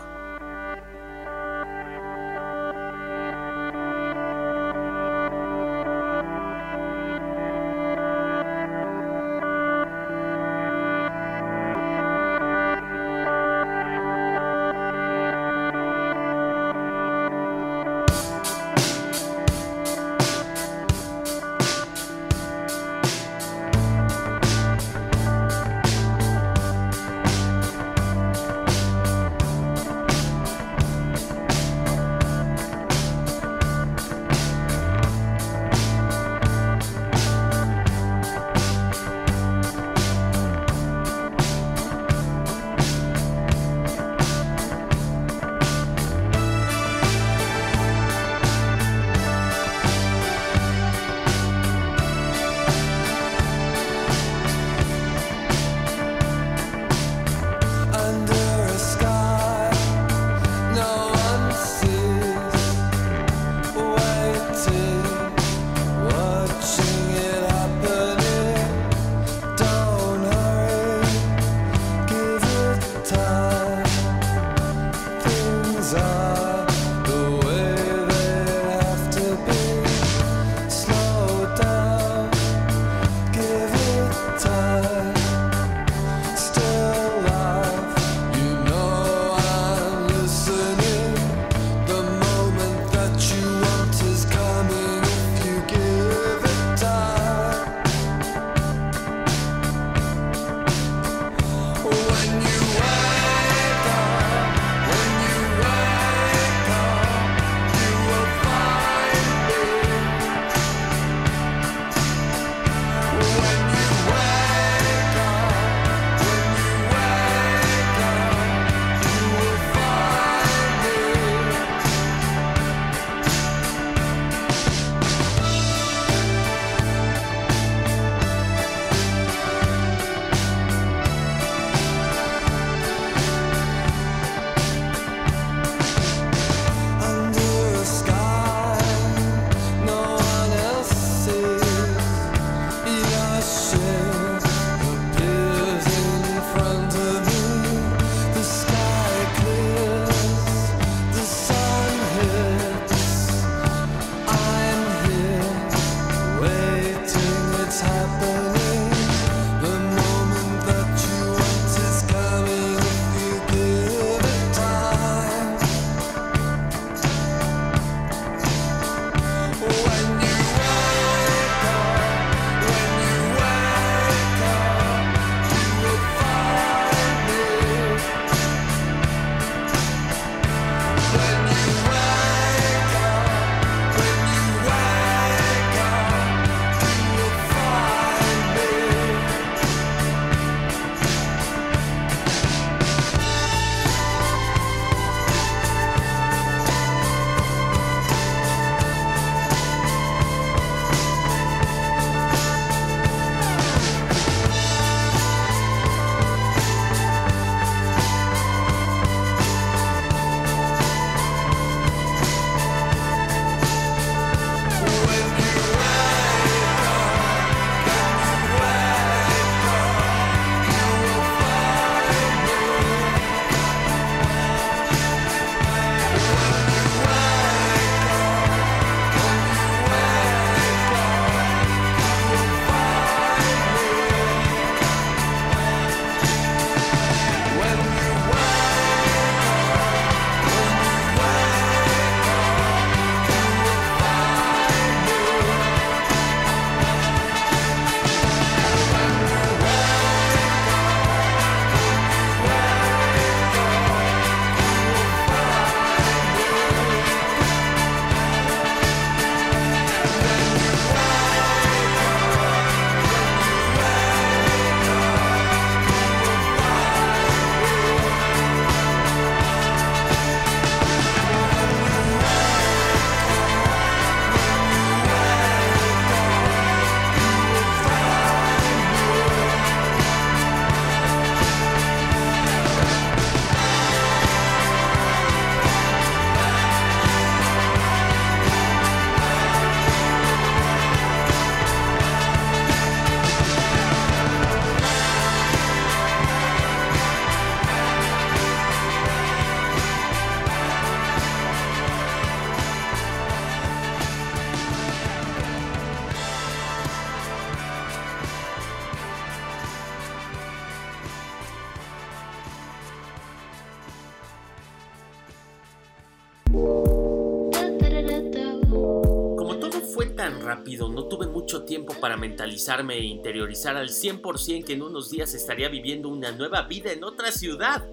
Mentalizarme 322.20 322.98
e 322.98 323.04
interiorizar 323.04 323.76
al 323.76 323.88
100% 323.88 324.64
que 324.64 324.74
en 324.74 324.82
unos 324.82 325.10
días 325.10 325.34
estaría 325.34 325.68
viviendo 325.68 326.08
una 326.08 326.30
nueva 326.30 326.62
vida 326.62 326.92
en 326.92 327.02
otra 327.02 327.32
ciudad. 327.32 327.88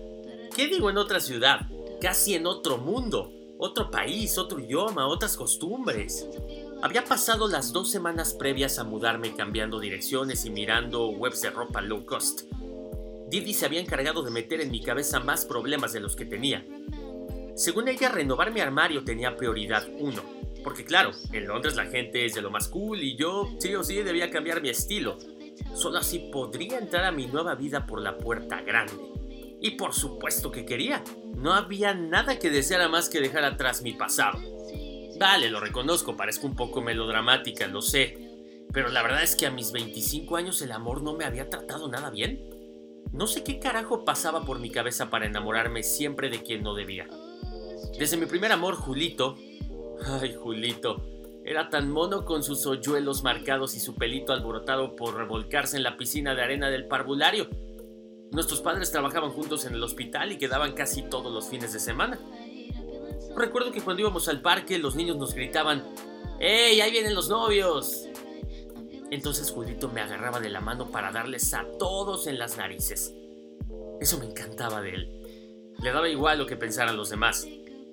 ¿Qué 0.55 0.67
digo 0.67 0.89
en 0.89 0.97
otra 0.97 1.19
ciudad? 1.19 1.61
Casi 1.99 2.35
en 2.35 2.45
otro 2.45 2.77
mundo, 2.77 3.31
otro 3.57 3.89
país, 3.89 4.37
otro 4.37 4.59
idioma, 4.59 5.07
otras 5.07 5.35
costumbres. 5.35 6.27
Había 6.81 7.03
pasado 7.03 7.47
las 7.47 7.73
dos 7.73 7.89
semanas 7.89 8.33
previas 8.33 8.77
a 8.77 8.83
mudarme 8.83 9.35
cambiando 9.35 9.79
direcciones 9.79 10.45
y 10.45 10.51
mirando 10.51 11.09
webs 11.09 11.41
de 11.41 11.49
ropa 11.49 11.81
low 11.81 12.05
cost. 12.05 12.41
Didi 13.29 13.53
se 13.53 13.65
había 13.65 13.81
encargado 13.81 14.21
de 14.21 14.31
meter 14.31 14.61
en 14.61 14.71
mi 14.71 14.81
cabeza 14.81 15.19
más 15.19 15.45
problemas 15.45 15.91
de 15.91 15.99
los 15.99 16.15
que 16.15 16.25
tenía. 16.25 16.65
Según 17.55 17.87
ella, 17.87 18.09
renovar 18.09 18.53
mi 18.53 18.61
armario 18.61 19.03
tenía 19.03 19.35
prioridad 19.35 19.87
uno, 19.97 20.21
porque 20.67 20.83
claro, 20.83 21.11
en 21.31 21.47
Londres 21.47 21.77
la 21.77 21.85
gente 21.85 22.25
es 22.25 22.33
de 22.33 22.41
lo 22.41 22.51
más 22.51 22.67
cool 22.67 23.01
y 23.01 23.15
yo 23.15 23.55
sí 23.57 23.73
o 23.73 23.85
sí 23.85 24.03
debía 24.03 24.29
cambiar 24.29 24.61
mi 24.61 24.67
estilo. 24.67 25.17
Solo 25.73 25.99
así 25.99 26.27
podría 26.29 26.77
entrar 26.77 27.05
a 27.05 27.11
mi 27.13 27.25
nueva 27.25 27.55
vida 27.55 27.85
por 27.85 28.01
la 28.01 28.17
puerta 28.17 28.59
grande. 28.63 28.91
Y 29.61 29.77
por 29.77 29.93
supuesto 29.93 30.51
que 30.51 30.65
quería. 30.65 31.05
No 31.37 31.53
había 31.53 31.93
nada 31.93 32.37
que 32.37 32.49
deseara 32.49 32.89
más 32.89 33.07
que 33.07 33.21
dejar 33.21 33.45
atrás 33.45 33.81
mi 33.81 33.93
pasado. 33.93 34.39
Vale, 35.17 35.49
lo 35.49 35.61
reconozco, 35.61 36.17
parezco 36.17 36.47
un 36.47 36.57
poco 36.57 36.81
melodramática, 36.81 37.67
lo 37.67 37.81
sé. 37.81 38.65
Pero 38.73 38.89
la 38.89 39.03
verdad 39.03 39.23
es 39.23 39.37
que 39.37 39.45
a 39.45 39.51
mis 39.51 39.71
25 39.71 40.35
años 40.35 40.61
el 40.61 40.73
amor 40.73 41.01
no 41.01 41.13
me 41.13 41.23
había 41.23 41.49
tratado 41.49 41.87
nada 41.87 42.09
bien. 42.09 42.43
No 43.13 43.25
sé 43.25 43.41
qué 43.41 43.57
carajo 43.59 44.03
pasaba 44.03 44.43
por 44.43 44.59
mi 44.59 44.69
cabeza 44.69 45.09
para 45.09 45.27
enamorarme 45.27 45.81
siempre 45.81 46.29
de 46.29 46.43
quien 46.43 46.61
no 46.61 46.73
debía. 46.73 47.07
Desde 47.97 48.17
mi 48.17 48.25
primer 48.25 48.51
amor, 48.51 48.75
Julito. 48.75 49.37
Ay, 50.05 50.35
Julito. 50.35 51.01
Era 51.43 51.69
tan 51.69 51.89
mono 51.89 52.25
con 52.25 52.43
sus 52.43 52.65
hoyuelos 52.65 53.23
marcados 53.23 53.75
y 53.75 53.79
su 53.79 53.95
pelito 53.95 54.33
alborotado 54.33 54.95
por 54.95 55.15
revolcarse 55.15 55.77
en 55.77 55.83
la 55.83 55.95
piscina 55.95 56.35
de 56.35 56.41
arena 56.41 56.69
del 56.69 56.87
parvulario. 56.87 57.47
Nuestros 58.31 58.59
padres 58.59 58.91
trabajaban 58.91 59.31
juntos 59.31 59.63
en 59.65 59.73
el 59.73 59.83
hospital 59.83 60.31
y 60.33 60.37
quedaban 60.37 60.73
casi 60.73 61.03
todos 61.03 61.31
los 61.33 61.47
fines 61.47 61.71
de 61.71 61.79
semana. 61.79 62.19
Recuerdo 63.35 63.71
que 63.71 63.81
cuando 63.81 64.01
íbamos 64.01 64.27
al 64.27 64.41
parque 64.41 64.77
los 64.77 64.95
niños 64.95 65.15
nos 65.15 65.33
gritaban, 65.33 65.83
¡Ey, 66.39 66.81
ahí 66.81 66.91
vienen 66.91 67.15
los 67.15 67.29
novios! 67.29 68.07
Entonces 69.09 69.49
Julito 69.51 69.87
me 69.87 70.01
agarraba 70.01 70.39
de 70.39 70.49
la 70.49 70.59
mano 70.59 70.91
para 70.91 71.11
darles 71.11 71.53
a 71.53 71.65
todos 71.79 72.27
en 72.27 72.37
las 72.37 72.57
narices. 72.57 73.15
Eso 74.01 74.19
me 74.19 74.25
encantaba 74.25 74.81
de 74.81 74.89
él. 74.89 75.73
Le 75.81 75.91
daba 75.91 76.09
igual 76.09 76.39
lo 76.39 76.45
que 76.45 76.57
pensaran 76.57 76.97
los 76.97 77.09
demás. 77.09 77.47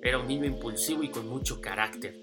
Era 0.05 0.19
un 0.19 0.27
niño 0.27 0.45
impulsivo 0.45 1.01
y 1.01 1.09
con 1.09 1.27
mucho 1.27 1.59
carácter. 1.59 2.19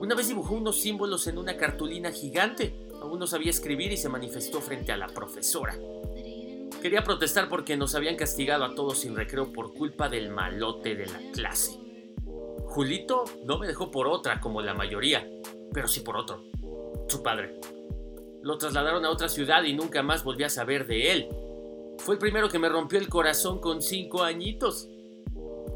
Una 0.00 0.16
vez 0.16 0.26
dibujó 0.26 0.56
unos 0.56 0.80
símbolos 0.80 1.24
en 1.28 1.38
una 1.38 1.56
cartulina 1.56 2.10
gigante. 2.10 2.88
Aún 3.00 3.20
no 3.20 3.28
sabía 3.28 3.50
escribir 3.50 3.92
y 3.92 3.96
se 3.96 4.08
manifestó 4.08 4.60
frente 4.60 4.90
a 4.90 4.96
la 4.96 5.06
profesora. 5.06 5.78
Quería 6.82 7.04
protestar 7.04 7.48
porque 7.48 7.76
nos 7.76 7.94
habían 7.94 8.16
castigado 8.16 8.64
a 8.64 8.74
todos 8.74 8.98
sin 8.98 9.14
recreo 9.14 9.52
por 9.52 9.72
culpa 9.72 10.08
del 10.08 10.30
malote 10.30 10.96
de 10.96 11.06
la 11.06 11.20
clase. 11.32 11.78
Julito 12.64 13.24
no 13.44 13.60
me 13.60 13.68
dejó 13.68 13.92
por 13.92 14.08
otra 14.08 14.40
como 14.40 14.60
la 14.60 14.74
mayoría, 14.74 15.24
pero 15.72 15.86
sí 15.86 16.00
por 16.00 16.16
otro. 16.16 16.42
Su 17.06 17.22
padre. 17.22 17.60
Lo 18.42 18.58
trasladaron 18.58 19.04
a 19.04 19.10
otra 19.10 19.28
ciudad 19.28 19.62
y 19.62 19.74
nunca 19.74 20.02
más 20.02 20.24
volví 20.24 20.42
a 20.42 20.50
saber 20.50 20.88
de 20.88 21.12
él. 21.12 21.28
Fue 21.98 22.16
el 22.16 22.18
primero 22.18 22.48
que 22.48 22.58
me 22.58 22.68
rompió 22.68 22.98
el 22.98 23.08
corazón 23.08 23.60
con 23.60 23.80
cinco 23.80 24.24
añitos. 24.24 24.88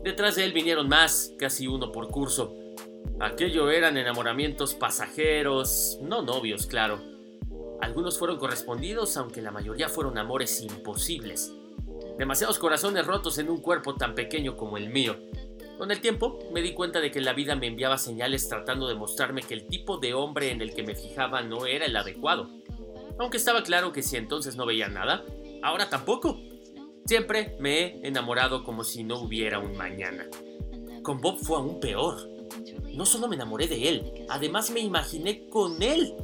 Detrás 0.04 0.36
de 0.36 0.44
él 0.44 0.52
vinieron 0.52 0.86
más, 0.86 1.32
casi 1.38 1.66
uno 1.66 1.90
por 1.90 2.08
curso. 2.08 2.54
Aquello 3.20 3.70
eran 3.70 3.96
enamoramientos 3.96 4.74
pasajeros, 4.74 5.98
no 6.02 6.20
novios, 6.20 6.66
claro. 6.66 7.00
Algunos 7.80 8.18
fueron 8.18 8.36
correspondidos, 8.36 9.16
aunque 9.16 9.40
la 9.40 9.50
mayoría 9.50 9.88
fueron 9.88 10.18
amores 10.18 10.60
imposibles. 10.60 11.54
Demasiados 12.18 12.58
corazones 12.58 13.06
rotos 13.06 13.38
en 13.38 13.48
un 13.48 13.62
cuerpo 13.62 13.94
tan 13.94 14.14
pequeño 14.14 14.58
como 14.58 14.76
el 14.76 14.90
mío. 14.90 15.16
Con 15.78 15.90
el 15.90 16.02
tiempo 16.02 16.38
me 16.52 16.60
di 16.60 16.74
cuenta 16.74 17.00
de 17.00 17.10
que 17.10 17.22
la 17.22 17.32
vida 17.32 17.56
me 17.56 17.66
enviaba 17.66 17.96
señales 17.96 18.46
tratando 18.46 18.86
de 18.88 18.96
mostrarme 18.96 19.42
que 19.42 19.54
el 19.54 19.66
tipo 19.68 19.96
de 19.96 20.12
hombre 20.12 20.50
en 20.50 20.60
el 20.60 20.74
que 20.74 20.82
me 20.82 20.94
fijaba 20.94 21.40
no 21.40 21.64
era 21.64 21.86
el 21.86 21.96
adecuado. 21.96 22.50
Aunque 23.18 23.38
estaba 23.38 23.62
claro 23.62 23.90
que 23.92 24.02
si 24.02 24.18
entonces 24.18 24.54
no 24.54 24.66
veía 24.66 24.88
nada, 24.88 25.24
ahora 25.62 25.88
tampoco. 25.88 26.38
Siempre 27.06 27.56
me 27.60 27.80
he 27.80 28.08
enamorado 28.08 28.64
como 28.64 28.82
si 28.82 29.04
no 29.04 29.20
hubiera 29.20 29.58
un 29.58 29.76
mañana. 29.76 30.26
Con 31.02 31.20
Bob 31.20 31.38
fue 31.38 31.58
aún 31.58 31.78
peor. 31.78 32.30
No 32.94 33.04
solo 33.04 33.28
me 33.28 33.36
enamoré 33.36 33.68
de 33.68 33.88
él, 33.88 34.26
además 34.28 34.70
me 34.70 34.80
imaginé 34.80 35.46
con 35.50 35.82
él. 35.82 36.14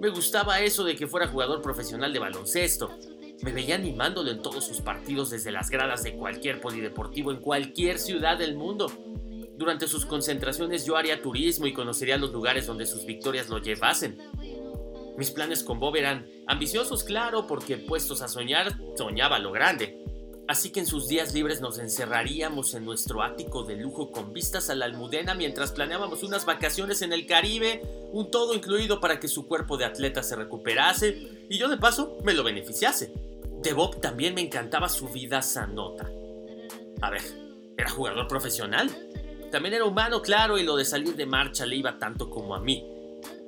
Me 0.00 0.08
gustaba 0.08 0.60
eso 0.60 0.84
de 0.84 0.96
que 0.96 1.06
fuera 1.06 1.28
jugador 1.28 1.60
profesional 1.60 2.12
de 2.12 2.18
baloncesto. 2.18 2.90
Me 3.42 3.52
veía 3.52 3.74
animándolo 3.74 4.30
en 4.30 4.40
todos 4.40 4.64
sus 4.64 4.80
partidos 4.80 5.30
desde 5.30 5.52
las 5.52 5.68
gradas 5.68 6.02
de 6.02 6.14
cualquier 6.14 6.60
polideportivo 6.60 7.30
en 7.30 7.40
cualquier 7.40 7.98
ciudad 7.98 8.38
del 8.38 8.56
mundo. 8.56 8.90
Durante 9.58 9.86
sus 9.86 10.06
concentraciones 10.06 10.86
yo 10.86 10.96
haría 10.96 11.20
turismo 11.20 11.66
y 11.66 11.74
conocería 11.74 12.16
los 12.16 12.32
lugares 12.32 12.66
donde 12.66 12.86
sus 12.86 13.04
victorias 13.04 13.50
lo 13.50 13.58
llevasen. 13.58 14.18
Mis 15.18 15.30
planes 15.30 15.62
con 15.62 15.78
Bob 15.78 15.96
eran 15.96 16.26
ambiciosos, 16.46 17.04
claro, 17.04 17.46
porque 17.46 17.76
puestos 17.76 18.22
a 18.22 18.28
soñar, 18.28 18.72
soñaba 18.96 19.38
lo 19.38 19.52
grande. 19.52 20.01
Así 20.52 20.68
que 20.68 20.80
en 20.80 20.86
sus 20.86 21.08
días 21.08 21.32
libres 21.32 21.62
nos 21.62 21.78
encerraríamos 21.78 22.74
en 22.74 22.84
nuestro 22.84 23.22
ático 23.22 23.62
de 23.64 23.74
lujo 23.74 24.12
con 24.12 24.34
vistas 24.34 24.68
a 24.68 24.74
la 24.74 24.84
almudena 24.84 25.34
mientras 25.34 25.72
planeábamos 25.72 26.22
unas 26.24 26.44
vacaciones 26.44 27.00
en 27.00 27.14
el 27.14 27.26
Caribe, 27.26 27.80
un 28.12 28.30
todo 28.30 28.52
incluido 28.52 29.00
para 29.00 29.18
que 29.18 29.28
su 29.28 29.46
cuerpo 29.46 29.78
de 29.78 29.86
atleta 29.86 30.22
se 30.22 30.36
recuperase 30.36 31.46
y 31.48 31.56
yo 31.56 31.70
de 31.70 31.78
paso 31.78 32.18
me 32.22 32.34
lo 32.34 32.44
beneficiase. 32.44 33.14
De 33.62 33.72
Bob 33.72 34.02
también 34.02 34.34
me 34.34 34.42
encantaba 34.42 34.90
su 34.90 35.08
vida 35.08 35.40
sanota. 35.40 36.10
A 37.00 37.08
ver, 37.08 37.22
era 37.78 37.88
jugador 37.88 38.28
profesional. 38.28 38.90
También 39.50 39.76
era 39.76 39.86
humano, 39.86 40.20
claro, 40.20 40.58
y 40.58 40.64
lo 40.64 40.76
de 40.76 40.84
salir 40.84 41.16
de 41.16 41.24
marcha 41.24 41.64
le 41.64 41.76
iba 41.76 41.98
tanto 41.98 42.28
como 42.28 42.54
a 42.54 42.60
mí. 42.60 42.86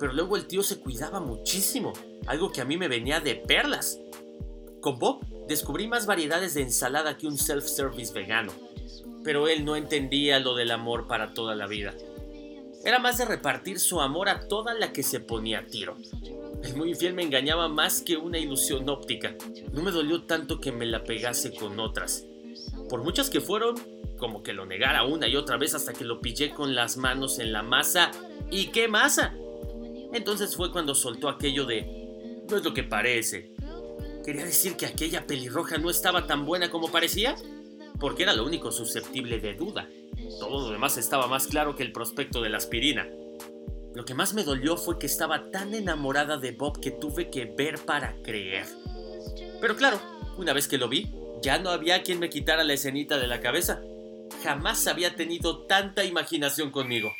Pero 0.00 0.14
luego 0.14 0.38
el 0.38 0.46
tío 0.46 0.62
se 0.62 0.80
cuidaba 0.80 1.20
muchísimo, 1.20 1.92
algo 2.26 2.50
que 2.50 2.62
a 2.62 2.64
mí 2.64 2.78
me 2.78 2.88
venía 2.88 3.20
de 3.20 3.34
perlas. 3.34 4.00
Con 4.80 4.98
Bob 4.98 5.33
descubrí 5.48 5.88
más 5.88 6.06
variedades 6.06 6.54
de 6.54 6.62
ensalada 6.62 7.16
que 7.16 7.26
un 7.26 7.38
self-service 7.38 8.12
vegano, 8.12 8.52
pero 9.22 9.48
él 9.48 9.64
no 9.64 9.76
entendía 9.76 10.40
lo 10.40 10.54
del 10.54 10.70
amor 10.70 11.06
para 11.06 11.34
toda 11.34 11.54
la 11.54 11.66
vida. 11.66 11.94
Era 12.84 12.98
más 12.98 13.16
de 13.16 13.24
repartir 13.24 13.80
su 13.80 14.02
amor 14.02 14.28
a 14.28 14.46
toda 14.46 14.74
la 14.74 14.92
que 14.92 15.02
se 15.02 15.18
ponía 15.20 15.60
a 15.60 15.66
tiro. 15.66 15.96
El 16.62 16.76
muy 16.76 16.90
infiel 16.90 17.14
me 17.14 17.22
engañaba 17.22 17.68
más 17.68 18.02
que 18.02 18.18
una 18.18 18.38
ilusión 18.38 18.88
óptica. 18.90 19.34
No 19.72 19.82
me 19.82 19.90
dolió 19.90 20.24
tanto 20.24 20.60
que 20.60 20.70
me 20.70 20.84
la 20.84 21.02
pegase 21.02 21.54
con 21.54 21.80
otras. 21.80 22.26
Por 22.90 23.02
muchas 23.02 23.30
que 23.30 23.40
fueron, 23.40 23.76
como 24.18 24.42
que 24.42 24.52
lo 24.52 24.66
negara 24.66 25.04
una 25.04 25.28
y 25.28 25.36
otra 25.36 25.56
vez 25.56 25.74
hasta 25.74 25.94
que 25.94 26.04
lo 26.04 26.20
pillé 26.20 26.50
con 26.50 26.74
las 26.74 26.98
manos 26.98 27.38
en 27.38 27.52
la 27.52 27.62
masa. 27.62 28.10
¿Y 28.50 28.66
qué 28.66 28.86
masa? 28.86 29.34
Entonces 30.12 30.54
fue 30.54 30.70
cuando 30.70 30.94
soltó 30.94 31.30
aquello 31.30 31.64
de... 31.64 32.44
No 32.50 32.58
es 32.58 32.64
lo 32.64 32.74
que 32.74 32.84
parece. 32.84 33.53
¿Quería 34.24 34.46
decir 34.46 34.76
que 34.76 34.86
aquella 34.86 35.26
pelirroja 35.26 35.76
no 35.76 35.90
estaba 35.90 36.26
tan 36.26 36.46
buena 36.46 36.70
como 36.70 36.90
parecía? 36.90 37.36
Porque 38.00 38.22
era 38.22 38.32
lo 38.32 38.46
único 38.46 38.72
susceptible 38.72 39.38
de 39.38 39.52
duda. 39.52 39.86
Todo 40.40 40.62
lo 40.62 40.70
demás 40.70 40.96
estaba 40.96 41.26
más 41.26 41.46
claro 41.46 41.76
que 41.76 41.82
el 41.82 41.92
prospecto 41.92 42.40
de 42.40 42.48
la 42.48 42.56
aspirina. 42.56 43.06
Lo 43.94 44.06
que 44.06 44.14
más 44.14 44.32
me 44.32 44.42
dolió 44.42 44.78
fue 44.78 44.98
que 44.98 45.06
estaba 45.06 45.50
tan 45.50 45.74
enamorada 45.74 46.38
de 46.38 46.52
Bob 46.52 46.80
que 46.80 46.90
tuve 46.90 47.28
que 47.28 47.44
ver 47.44 47.78
para 47.84 48.16
creer. 48.22 48.64
Pero 49.60 49.76
claro, 49.76 50.00
una 50.38 50.54
vez 50.54 50.68
que 50.68 50.78
lo 50.78 50.88
vi, 50.88 51.12
ya 51.42 51.58
no 51.58 51.68
había 51.68 52.02
quien 52.02 52.18
me 52.18 52.30
quitara 52.30 52.64
la 52.64 52.72
escenita 52.72 53.18
de 53.18 53.26
la 53.26 53.40
cabeza. 53.40 53.82
Jamás 54.42 54.86
había 54.86 55.16
tenido 55.16 55.66
tanta 55.66 56.02
imaginación 56.02 56.70
conmigo. 56.70 57.14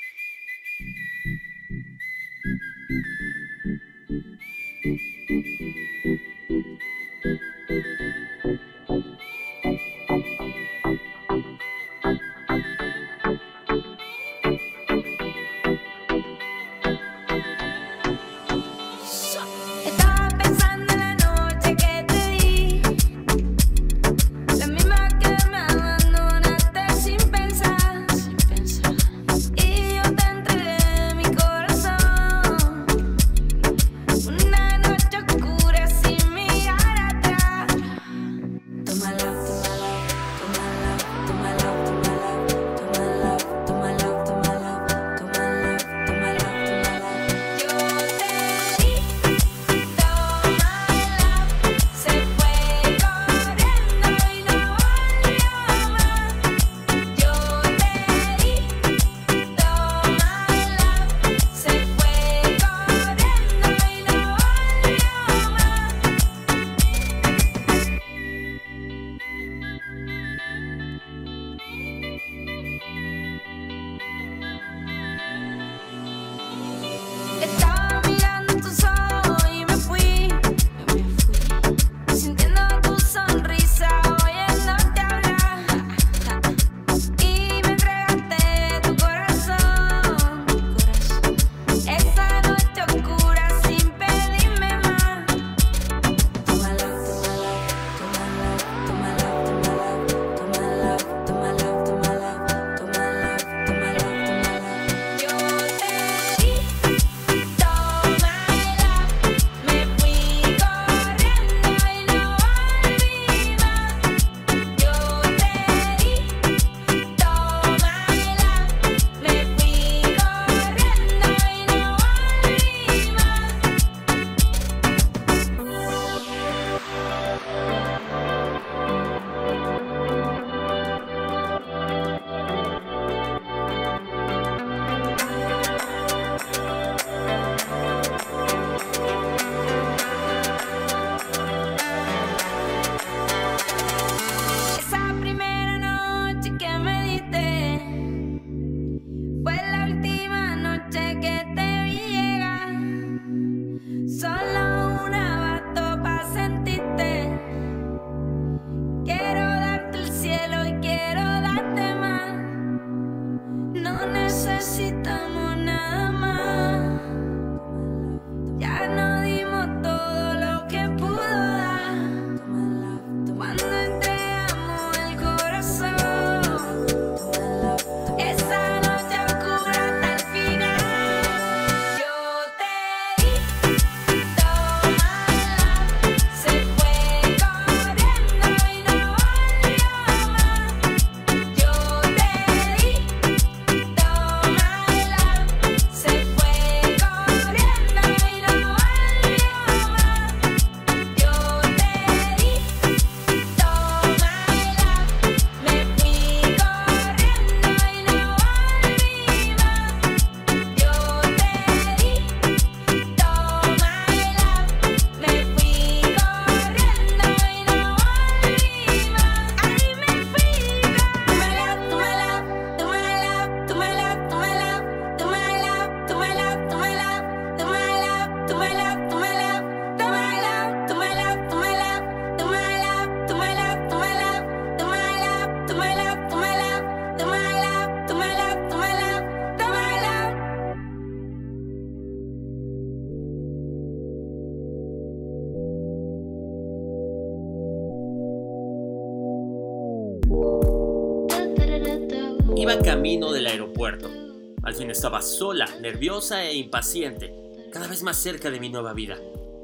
Al 254.64 254.74
fin 254.74 254.90
estaba 254.90 255.20
sola, 255.20 255.66
nerviosa 255.82 256.42
e 256.42 256.56
impaciente, 256.56 257.68
cada 257.70 257.86
vez 257.86 258.02
más 258.02 258.16
cerca 258.16 258.50
de 258.50 258.58
mi 258.58 258.70
nueva 258.70 258.94
vida. 258.94 259.18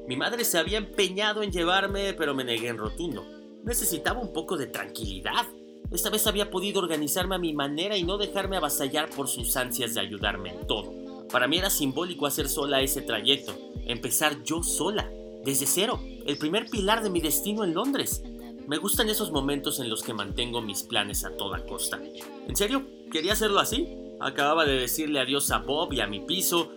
Mi 0.06 0.14
madre 0.14 0.44
se 0.44 0.58
había 0.58 0.76
empeñado 0.76 1.42
en 1.42 1.52
llevarme, 1.52 2.12
pero 2.12 2.34
me 2.34 2.44
negué 2.44 2.68
en 2.68 2.76
rotundo. 2.76 3.24
Necesitaba 3.64 4.20
un 4.20 4.32
poco 4.34 4.58
de 4.58 4.66
tranquilidad. 4.66 5.46
Esta 5.90 6.10
vez 6.10 6.26
había 6.26 6.50
podido 6.50 6.80
organizarme 6.80 7.34
a 7.34 7.38
mi 7.38 7.54
manera 7.54 7.96
y 7.96 8.02
no 8.02 8.18
dejarme 8.18 8.58
avasallar 8.58 9.08
por 9.08 9.28
sus 9.28 9.56
ansias 9.56 9.94
de 9.94 10.00
ayudarme 10.00 10.50
en 10.50 10.66
todo. 10.66 10.92
Para 11.32 11.48
mí 11.48 11.56
era 11.56 11.70
simbólico 11.70 12.26
hacer 12.26 12.48
sola 12.48 12.82
ese 12.82 13.00
trayecto, 13.00 13.56
empezar 13.86 14.42
yo 14.42 14.62
sola, 14.62 15.10
desde 15.44 15.64
cero, 15.64 15.98
el 16.26 16.36
primer 16.36 16.68
pilar 16.68 17.02
de 17.02 17.08
mi 17.08 17.20
destino 17.20 17.64
en 17.64 17.72
Londres. 17.72 18.22
Me 18.66 18.76
gustan 18.76 19.08
esos 19.08 19.32
momentos 19.32 19.80
en 19.80 19.88
los 19.88 20.02
que 20.02 20.12
mantengo 20.12 20.60
mis 20.60 20.82
planes 20.82 21.24
a 21.24 21.30
toda 21.36 21.64
costa. 21.64 21.98
¿En 22.46 22.54
serio? 22.54 22.86
¿Quería 23.10 23.32
hacerlo 23.32 23.60
así? 23.60 23.99
Acababa 24.20 24.64
de 24.64 24.78
decirle 24.78 25.20
adiós 25.20 25.50
a 25.50 25.58
Bob 25.58 25.92
y 25.92 26.00
a 26.00 26.06
mi 26.06 26.20
piso. 26.20 26.72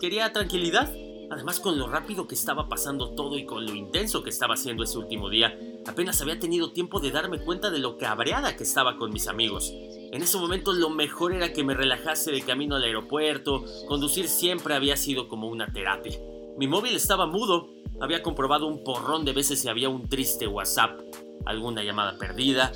Quería 0.00 0.32
tranquilidad. 0.32 0.94
Además, 1.30 1.58
con 1.58 1.78
lo 1.78 1.88
rápido 1.88 2.28
que 2.28 2.34
estaba 2.34 2.68
pasando 2.68 3.14
todo 3.14 3.38
y 3.38 3.44
con 3.44 3.66
lo 3.66 3.74
intenso 3.74 4.22
que 4.22 4.30
estaba 4.30 4.54
haciendo 4.54 4.84
ese 4.84 4.98
último 4.98 5.30
día, 5.30 5.58
apenas 5.86 6.20
había 6.20 6.38
tenido 6.38 6.72
tiempo 6.72 7.00
de 7.00 7.10
darme 7.10 7.40
cuenta 7.40 7.70
de 7.70 7.78
lo 7.78 7.98
cabreada 7.98 8.56
que 8.56 8.62
estaba 8.62 8.96
con 8.98 9.12
mis 9.12 9.26
amigos. 9.26 9.72
En 10.12 10.22
ese 10.22 10.38
momento 10.38 10.72
lo 10.72 10.90
mejor 10.90 11.32
era 11.32 11.52
que 11.52 11.64
me 11.64 11.74
relajase 11.74 12.30
de 12.30 12.42
camino 12.42 12.76
al 12.76 12.84
aeropuerto, 12.84 13.64
conducir 13.88 14.28
siempre 14.28 14.74
había 14.74 14.96
sido 14.96 15.26
como 15.26 15.48
una 15.48 15.66
terapia. 15.72 16.16
Mi 16.56 16.68
móvil 16.68 16.94
estaba 16.94 17.26
mudo, 17.26 17.68
había 18.00 18.22
comprobado 18.22 18.66
un 18.66 18.84
porrón 18.84 19.24
de 19.24 19.32
veces 19.32 19.60
si 19.60 19.68
había 19.68 19.88
un 19.88 20.08
triste 20.08 20.46
WhatsApp, 20.46 21.00
alguna 21.46 21.82
llamada 21.82 22.16
perdida, 22.16 22.70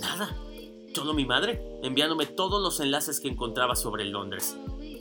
nada. 0.00 0.45
Mi 1.04 1.24
madre, 1.24 1.62
enviándome 1.82 2.26
todos 2.26 2.62
los 2.62 2.80
enlaces 2.80 3.20
que 3.20 3.28
encontraba 3.28 3.76
sobre 3.76 4.04
Londres 4.04 4.56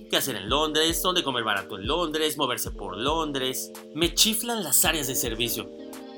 qué 0.10 0.17
hacer 0.17 0.36
en 0.36 0.49
Londres, 0.49 1.01
dónde 1.01 1.23
comer 1.23 1.43
barato 1.43 1.77
en 1.77 1.88
Londres, 1.88 2.38
moverse 2.38 2.71
por 2.71 2.97
Londres. 2.97 3.71
Me 3.93 4.13
chiflan 4.13 4.63
las 4.63 4.86
áreas 4.86 5.08
de 5.08 5.15
servicio. 5.15 5.69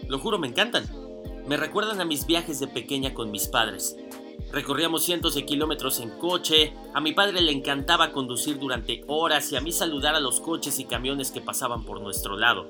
Lo 0.08 0.20
juro, 0.20 0.38
me 0.40 0.48
encantan. 0.48 0.86
Me 1.48 1.58
recuerdan 1.58 2.02
a 2.02 2.06
mis 2.06 2.26
viajes 2.26 2.60
de 2.60 2.68
pequeña 2.68 3.14
con 3.14 3.32
mis 3.32 3.48
padres. 3.48 3.96
Recorríamos 4.52 5.04
cientos 5.04 5.36
de 5.36 5.46
kilómetros 5.46 6.00
en 6.00 6.10
coche, 6.20 6.74
a 6.94 7.02
mi 7.02 7.12
padre 7.12 7.42
le 7.42 7.52
encantaba 7.52 8.14
conducir 8.14 8.60
durante 8.60 9.04
horas 9.08 9.52
y 9.52 9.58
a 9.58 9.62
mí 9.62 9.74
saludar 9.74 10.16
a 10.16 10.22
los 10.22 10.40
coches 10.40 10.80
y 10.80 10.86
camiones 10.86 11.32
que 11.32 11.42
pasaban 11.42 11.84
por 11.84 12.00
nuestro 12.00 12.38
lado, 12.38 12.70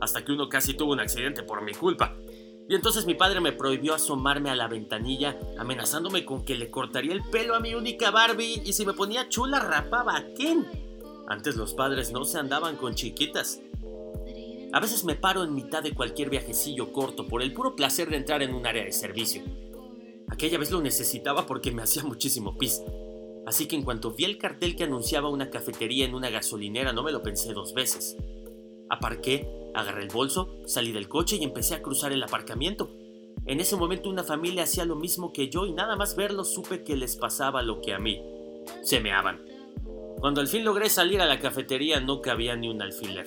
hasta 0.00 0.24
que 0.24 0.30
uno 0.30 0.48
casi 0.48 0.74
tuvo 0.74 0.92
un 0.92 1.00
accidente 1.00 1.42
por 1.42 1.62
mi 1.62 1.74
culpa. 1.74 2.14
Y 2.68 2.74
entonces 2.74 3.06
mi 3.06 3.14
padre 3.14 3.40
me 3.40 3.52
prohibió 3.52 3.94
asomarme 3.94 4.50
a 4.50 4.54
la 4.54 4.68
ventanilla, 4.68 5.38
amenazándome 5.56 6.26
con 6.26 6.44
que 6.44 6.54
le 6.54 6.70
cortaría 6.70 7.14
el 7.14 7.22
pelo 7.24 7.54
a 7.54 7.60
mi 7.60 7.74
única 7.74 8.10
Barbie 8.10 8.60
y 8.62 8.74
si 8.74 8.84
me 8.84 8.92
ponía 8.92 9.28
chula 9.30 9.58
rapaba 9.58 10.16
a 10.16 10.34
Ken. 10.34 10.66
Antes 11.26 11.56
los 11.56 11.72
padres 11.72 12.12
no 12.12 12.24
se 12.24 12.38
andaban 12.38 12.76
con 12.76 12.94
chiquitas. 12.94 13.60
A 14.72 14.80
veces 14.80 15.04
me 15.04 15.14
paro 15.14 15.44
en 15.44 15.54
mitad 15.54 15.82
de 15.82 15.94
cualquier 15.94 16.28
viajecillo 16.28 16.92
corto 16.92 17.26
por 17.26 17.42
el 17.42 17.54
puro 17.54 17.74
placer 17.74 18.10
de 18.10 18.16
entrar 18.16 18.42
en 18.42 18.54
un 18.54 18.66
área 18.66 18.84
de 18.84 18.92
servicio. 18.92 19.42
Aquella 20.28 20.58
vez 20.58 20.70
lo 20.70 20.82
necesitaba 20.82 21.46
porque 21.46 21.72
me 21.72 21.82
hacía 21.82 22.02
muchísimo 22.02 22.58
pis. 22.58 22.82
Así 23.46 23.66
que 23.66 23.76
en 23.76 23.82
cuanto 23.82 24.12
vi 24.12 24.24
el 24.24 24.36
cartel 24.36 24.76
que 24.76 24.84
anunciaba 24.84 25.30
una 25.30 25.48
cafetería 25.48 26.04
en 26.04 26.14
una 26.14 26.28
gasolinera 26.28 26.92
no 26.92 27.02
me 27.02 27.12
lo 27.12 27.22
pensé 27.22 27.54
dos 27.54 27.72
veces. 27.72 28.14
Aparqué 28.90 29.58
Agarré 29.74 30.02
el 30.02 30.08
bolso, 30.08 30.56
salí 30.66 30.90
del 30.90 31.08
coche 31.08 31.36
y 31.36 31.44
empecé 31.44 31.74
a 31.76 31.82
cruzar 31.82 32.12
el 32.12 32.22
aparcamiento. 32.22 32.90
En 33.46 33.60
ese 33.60 33.76
momento 33.76 34.10
una 34.10 34.24
familia 34.24 34.64
hacía 34.64 34.84
lo 34.84 34.96
mismo 34.96 35.32
que 35.32 35.48
yo 35.48 35.66
y 35.66 35.72
nada 35.72 35.94
más 35.94 36.16
verlos 36.16 36.52
supe 36.52 36.82
que 36.82 36.96
les 36.96 37.16
pasaba 37.16 37.62
lo 37.62 37.80
que 37.80 37.94
a 37.94 37.98
mí. 38.00 38.20
Se 38.82 39.00
meaban. 39.00 39.40
Cuando 40.18 40.40
al 40.40 40.48
fin 40.48 40.64
logré 40.64 40.90
salir 40.90 41.20
a 41.20 41.26
la 41.26 41.38
cafetería 41.38 42.00
no 42.00 42.20
cabía 42.20 42.56
ni 42.56 42.68
un 42.68 42.82
alfiler. 42.82 43.26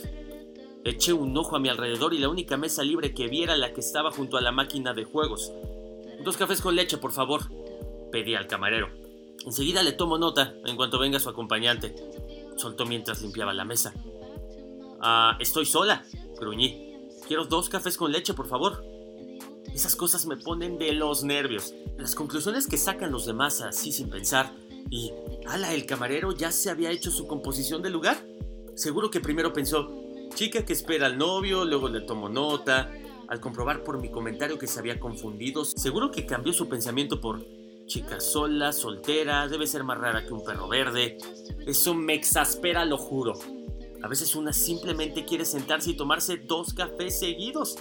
Eché 0.83 1.13
un 1.13 1.37
ojo 1.37 1.55
a 1.55 1.59
mi 1.59 1.69
alrededor 1.69 2.13
y 2.13 2.19
la 2.19 2.27
única 2.27 2.57
mesa 2.57 2.83
libre 2.83 3.13
que 3.13 3.27
vi 3.27 3.43
era 3.43 3.55
la 3.55 3.71
que 3.71 3.79
estaba 3.79 4.11
junto 4.11 4.35
a 4.35 4.41
la 4.41 4.51
máquina 4.51 4.93
de 4.93 5.05
juegos. 5.05 5.53
Dos 6.25 6.37
cafés 6.37 6.59
con 6.59 6.75
leche, 6.75 6.97
por 6.97 7.13
favor, 7.13 7.43
pedí 8.11 8.35
al 8.35 8.47
camarero. 8.47 8.89
Enseguida 9.45 9.83
le 9.83 9.93
tomo 9.93 10.17
nota 10.17 10.53
en 10.65 10.75
cuanto 10.75 10.99
venga 10.99 11.19
su 11.19 11.29
acompañante. 11.29 11.95
Soltó 12.57 12.85
mientras 12.85 13.21
limpiaba 13.21 13.53
la 13.53 13.63
mesa. 13.63 13.93
Ah, 15.01 15.35
estoy 15.39 15.65
sola, 15.65 16.03
gruñí. 16.39 16.91
Quiero 17.27 17.45
dos 17.45 17.69
cafés 17.69 17.97
con 17.97 18.11
leche, 18.11 18.33
por 18.33 18.47
favor. 18.47 18.83
Esas 19.73 19.95
cosas 19.95 20.25
me 20.25 20.37
ponen 20.37 20.77
de 20.77 20.91
los 20.91 21.23
nervios. 21.23 21.73
Las 21.97 22.13
conclusiones 22.13 22.67
que 22.67 22.77
sacan 22.77 23.11
los 23.11 23.25
demás 23.25 23.61
así 23.61 23.91
sin 23.91 24.09
pensar. 24.09 24.53
Y, 24.89 25.11
ala, 25.47 25.73
el 25.73 25.85
camarero 25.85 26.33
ya 26.33 26.51
se 26.51 26.69
había 26.69 26.91
hecho 26.91 27.09
su 27.09 27.25
composición 27.25 27.81
del 27.81 27.93
lugar. 27.93 28.17
Seguro 28.75 29.09
que 29.09 29.21
primero 29.21 29.53
pensó, 29.53 29.89
chica 30.35 30.65
que 30.65 30.73
espera 30.73 31.07
al 31.07 31.17
novio, 31.17 31.65
luego 31.65 31.89
le 31.89 32.01
tomó 32.01 32.29
nota. 32.29 32.91
Al 33.27 33.39
comprobar 33.39 33.83
por 33.83 33.99
mi 33.99 34.11
comentario 34.11 34.59
que 34.59 34.67
se 34.67 34.79
había 34.79 34.99
confundido, 34.99 35.63
seguro 35.63 36.11
que 36.11 36.25
cambió 36.25 36.51
su 36.51 36.67
pensamiento 36.67 37.21
por 37.21 37.45
chica 37.85 38.19
sola, 38.19 38.73
soltera, 38.73 39.47
debe 39.47 39.67
ser 39.67 39.83
más 39.83 39.97
rara 39.97 40.25
que 40.25 40.33
un 40.33 40.43
perro 40.43 40.67
verde. 40.67 41.17
Eso 41.65 41.93
me 41.93 42.13
exaspera, 42.13 42.83
lo 42.83 42.97
juro. 42.97 43.33
A 44.03 44.07
veces 44.07 44.35
una 44.35 44.53
simplemente 44.53 45.25
quiere 45.25 45.45
sentarse 45.45 45.91
y 45.91 45.95
tomarse 45.95 46.37
dos 46.37 46.73
cafés 46.73 47.19
seguidos. 47.19 47.77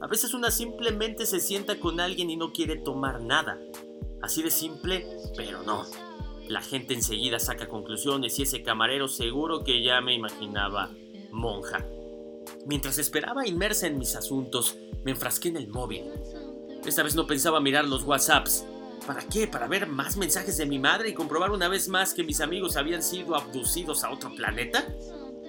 A 0.00 0.06
veces 0.08 0.34
una 0.34 0.50
simplemente 0.50 1.26
se 1.26 1.38
sienta 1.38 1.78
con 1.78 2.00
alguien 2.00 2.30
y 2.30 2.36
no 2.36 2.52
quiere 2.52 2.76
tomar 2.76 3.22
nada. 3.22 3.60
Así 4.20 4.42
de 4.42 4.50
simple, 4.50 5.06
pero 5.36 5.62
no. 5.62 5.84
La 6.48 6.60
gente 6.60 6.94
enseguida 6.94 7.38
saca 7.38 7.68
conclusiones 7.68 8.38
y 8.38 8.42
ese 8.42 8.62
camarero 8.62 9.06
seguro 9.06 9.62
que 9.62 9.82
ya 9.82 10.00
me 10.00 10.14
imaginaba 10.14 10.90
monja. 11.30 11.86
Mientras 12.66 12.98
esperaba 12.98 13.46
inmersa 13.46 13.86
en 13.86 13.98
mis 13.98 14.16
asuntos, 14.16 14.76
me 15.04 15.12
enfrasqué 15.12 15.48
en 15.48 15.56
el 15.56 15.68
móvil. 15.68 16.04
Esta 16.84 17.02
vez 17.02 17.14
no 17.14 17.26
pensaba 17.26 17.60
mirar 17.60 17.86
los 17.86 18.02
WhatsApps. 18.02 18.64
¿Para 19.06 19.22
qué? 19.22 19.46
¿Para 19.46 19.68
ver 19.68 19.88
más 19.88 20.16
mensajes 20.16 20.56
de 20.56 20.66
mi 20.66 20.78
madre 20.78 21.10
y 21.10 21.14
comprobar 21.14 21.50
una 21.50 21.68
vez 21.68 21.88
más 21.88 22.14
que 22.14 22.24
mis 22.24 22.40
amigos 22.40 22.76
habían 22.76 23.02
sido 23.02 23.36
abducidos 23.36 24.04
a 24.04 24.10
otro 24.10 24.34
planeta? 24.34 24.86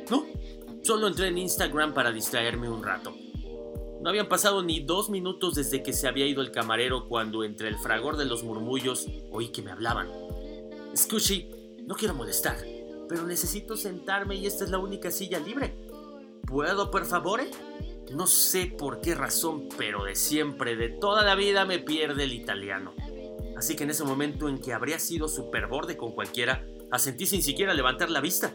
No, 0.10 0.26
solo 0.84 1.08
entré 1.08 1.28
en 1.28 1.38
Instagram 1.38 1.94
para 1.94 2.12
distraerme 2.12 2.70
un 2.70 2.84
rato. 2.84 3.16
No 4.02 4.10
habían 4.10 4.28
pasado 4.28 4.62
ni 4.63 4.82
dos 4.82 5.10
minutos 5.10 5.56
desde 5.56 5.82
que 5.82 5.94
se 5.94 6.08
había 6.08 6.28
ido 6.28 6.42
el 6.42 6.52
camarero 6.52 7.08
cuando 7.08 7.44
entre 7.46 7.70
el 7.70 7.78
fragor 7.78 8.18
de 8.18 8.26
los 8.26 8.44
murmullos 8.44 9.08
oí 9.32 9.48
que 9.50 9.62
me 9.62 9.72
hablaban. 9.72 10.10
Scushy, 10.94 11.50
no 11.88 11.96
quiero 11.96 12.13
molestar, 12.13 12.58
pero 13.08 13.24
necesito 13.24 13.78
sentarme 13.78 14.36
y 14.36 14.46
esta 14.46 14.66
es 14.66 14.72
la 14.72 14.80
única 14.80 15.10
silla 15.10 15.39
libre. 15.39 15.78
¿Puedo, 16.46 16.92
por 16.92 17.06
favor? 17.06 17.42
No 18.12 18.28
sé 18.28 18.66
por 18.78 19.00
qué 19.00 19.16
razón, 19.16 19.70
pero 19.78 20.04
de 20.04 20.16
siempre, 20.16 20.76
de 20.76 20.89
toda 20.89 21.24
la 21.24 21.36
vida 21.36 21.66
me 21.66 21.80
pierde 21.80 22.26
el 22.26 22.34
italiano. 22.34 22.94
Así 23.58 23.76
que 23.76 23.86
en 23.86 23.92
ese 23.92 24.04
momento 24.04 24.50
en 24.50 24.60
que 24.60 24.74
habría 24.74 25.00
sido 25.00 25.30
superborde 25.30 25.96
con 25.96 26.12
cualquiera, 26.12 26.66
asentí 26.92 27.26
sin 27.26 27.42
siquiera 27.42 27.74
levantar 27.74 28.10
la 28.10 28.20
vista. 28.20 28.54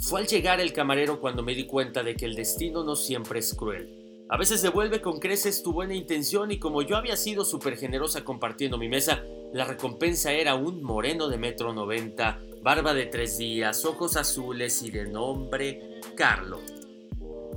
Fue 0.00 0.20
al 0.20 0.28
llegar 0.28 0.60
el 0.60 0.72
camarero 0.72 1.20
cuando 1.20 1.42
me 1.42 1.56
di 1.56 1.66
cuenta 1.66 2.04
de 2.04 2.14
que 2.14 2.24
el 2.24 2.36
destino 2.36 2.84
no 2.84 2.94
siempre 2.94 3.40
es 3.40 3.52
cruel. 3.52 4.24
A 4.28 4.36
veces 4.36 4.62
devuelve 4.62 5.00
con 5.00 5.18
creces 5.18 5.62
tu 5.62 5.72
buena 5.72 5.94
intención 5.94 6.52
y 6.52 6.60
como 6.60 6.82
yo 6.82 6.96
había 6.96 7.16
sido 7.16 7.44
súper 7.44 7.76
generosa 7.76 8.24
compartiendo 8.24 8.78
mi 8.78 8.88
mesa, 8.88 9.24
la 9.52 9.64
recompensa 9.64 10.32
era 10.32 10.54
un 10.54 10.84
moreno 10.84 11.28
de 11.28 11.38
metro 11.38 11.72
noventa, 11.72 12.40
barba 12.62 12.94
de 12.94 13.06
tres 13.06 13.38
días, 13.38 13.84
ojos 13.84 14.16
azules 14.16 14.82
y 14.82 14.92
de 14.92 15.08
nombre 15.08 16.00
Carlo. 16.14 16.60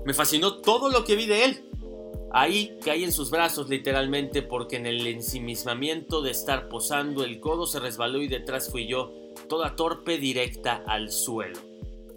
Me 0.04 0.16
fascinó 0.16 0.58
todo 0.62 0.90
lo 0.90 1.04
que 1.04 1.16
vi 1.16 1.28
de 1.28 1.46
él. 1.46 1.70
Ahí 2.32 2.76
caí 2.84 3.04
en 3.04 3.12
sus 3.12 3.30
brazos 3.30 3.70
literalmente 3.70 4.42
porque 4.42 4.78
en 4.78 4.88
el 4.88 5.06
ensimismamiento 5.06 6.24
de 6.24 6.32
estar 6.32 6.70
posando 6.70 7.24
el 7.24 7.40
codo 7.40 7.68
se 7.68 7.80
resbaló 7.80 8.20
y 8.20 8.28
detrás 8.28 8.72
fui 8.72 8.88
yo, 8.88 9.14
toda 9.48 9.76
torpe 9.76 10.18
directa 10.18 10.84
al 10.88 11.12
suelo 11.12 11.71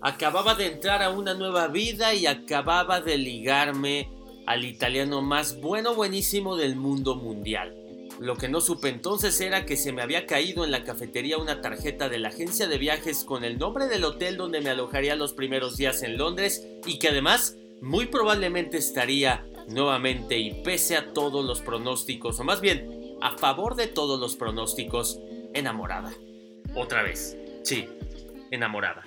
acababa 0.04 0.54
de 0.54 0.66
entrar 0.66 1.02
a 1.02 1.08
una 1.08 1.32
nueva 1.32 1.66
vida 1.68 2.12
y 2.12 2.26
acababa 2.26 3.00
de 3.00 3.16
ligarme 3.16 4.10
al 4.46 4.66
italiano 4.66 5.22
más 5.22 5.58
bueno 5.62 5.94
buenísimo 5.94 6.56
del 6.56 6.76
mundo 6.76 7.16
mundial. 7.16 7.74
Lo 8.20 8.36
que 8.36 8.50
no 8.50 8.60
supe 8.60 8.90
entonces 8.90 9.40
era 9.40 9.64
que 9.64 9.78
se 9.78 9.92
me 9.92 10.02
había 10.02 10.26
caído 10.26 10.62
en 10.62 10.70
la 10.70 10.84
cafetería 10.84 11.38
una 11.38 11.62
tarjeta 11.62 12.10
de 12.10 12.18
la 12.18 12.28
agencia 12.28 12.68
de 12.68 12.76
viajes 12.76 13.24
con 13.24 13.44
el 13.44 13.58
nombre 13.58 13.86
del 13.86 14.04
hotel 14.04 14.36
donde 14.36 14.60
me 14.60 14.68
alojaría 14.68 15.16
los 15.16 15.32
primeros 15.32 15.78
días 15.78 16.02
en 16.02 16.18
Londres 16.18 16.68
y 16.84 16.98
que 16.98 17.08
además 17.08 17.56
muy 17.80 18.04
probablemente 18.04 18.76
estaría 18.76 19.46
nuevamente 19.68 20.38
y 20.38 20.62
pese 20.62 20.98
a 20.98 21.14
todos 21.14 21.42
los 21.46 21.62
pronósticos, 21.62 22.38
o 22.40 22.44
más 22.44 22.60
bien 22.60 23.16
a 23.22 23.38
favor 23.38 23.74
de 23.74 23.86
todos 23.86 24.20
los 24.20 24.36
pronósticos, 24.36 25.18
enamorada. 25.54 26.12
Otra 26.76 27.02
vez, 27.02 27.38
sí, 27.62 27.88
enamorada. 28.50 29.02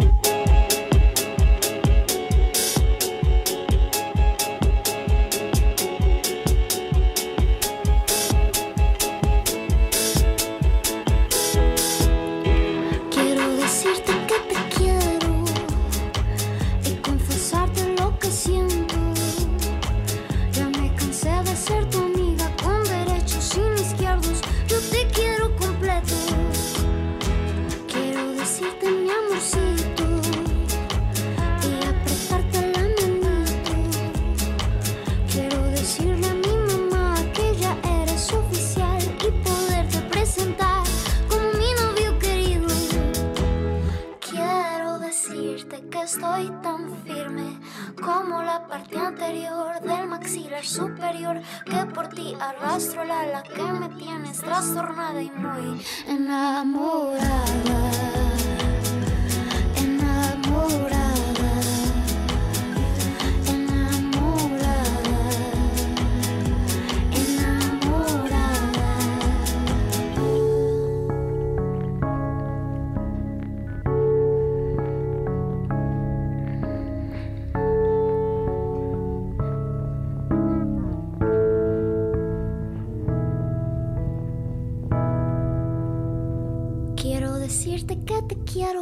Decirte 87.47 87.97
que 88.03 88.21
te 88.23 88.35
quiero, 88.43 88.81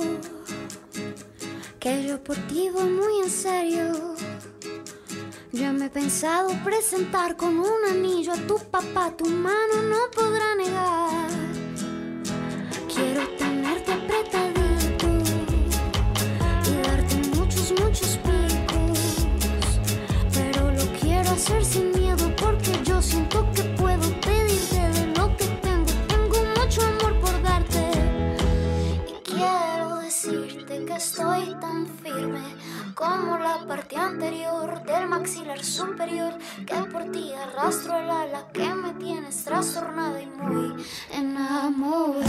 que 1.80 2.08
yo 2.08 2.24
por 2.24 2.36
ti 2.48 2.68
voy 2.74 2.90
muy 2.90 3.20
en 3.24 3.30
serio. 3.30 4.16
Ya 5.52 5.72
me 5.72 5.86
he 5.86 5.90
pensado 5.90 6.50
presentar 6.64 7.38
con 7.38 7.60
un 7.60 7.86
anillo 7.88 8.34
a 8.34 8.48
tu 8.48 8.58
papá, 8.58 9.14
tu 9.16 9.28
mano 9.28 9.76
no 9.92 10.10
podrá 10.12 10.56
negar. 10.56 11.05
Como 32.96 33.38
la 33.38 33.66
parte 33.68 33.98
anterior 33.98 34.82
del 34.84 35.08
maxilar 35.08 35.64
superior. 35.64 36.34
Que 36.66 36.76
por 36.92 37.12
ti 37.12 37.34
arrastro 37.34 37.98
el 37.98 38.10
ala 38.10 38.48
que 38.54 38.74
me 38.74 38.94
tienes 38.94 39.44
trastornada 39.44 40.22
y 40.22 40.26
muy 40.26 40.84
enamorada. 41.12 42.26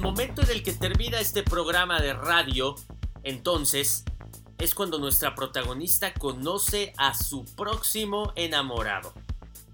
El 0.00 0.06
momento 0.06 0.40
en 0.40 0.50
el 0.50 0.62
que 0.62 0.72
termina 0.72 1.20
este 1.20 1.42
programa 1.42 2.00
de 2.00 2.14
radio, 2.14 2.74
entonces 3.22 4.02
es 4.56 4.74
cuando 4.74 4.98
nuestra 4.98 5.34
protagonista 5.34 6.14
conoce 6.14 6.94
a 6.96 7.12
su 7.12 7.44
próximo 7.44 8.32
enamorado. 8.34 9.12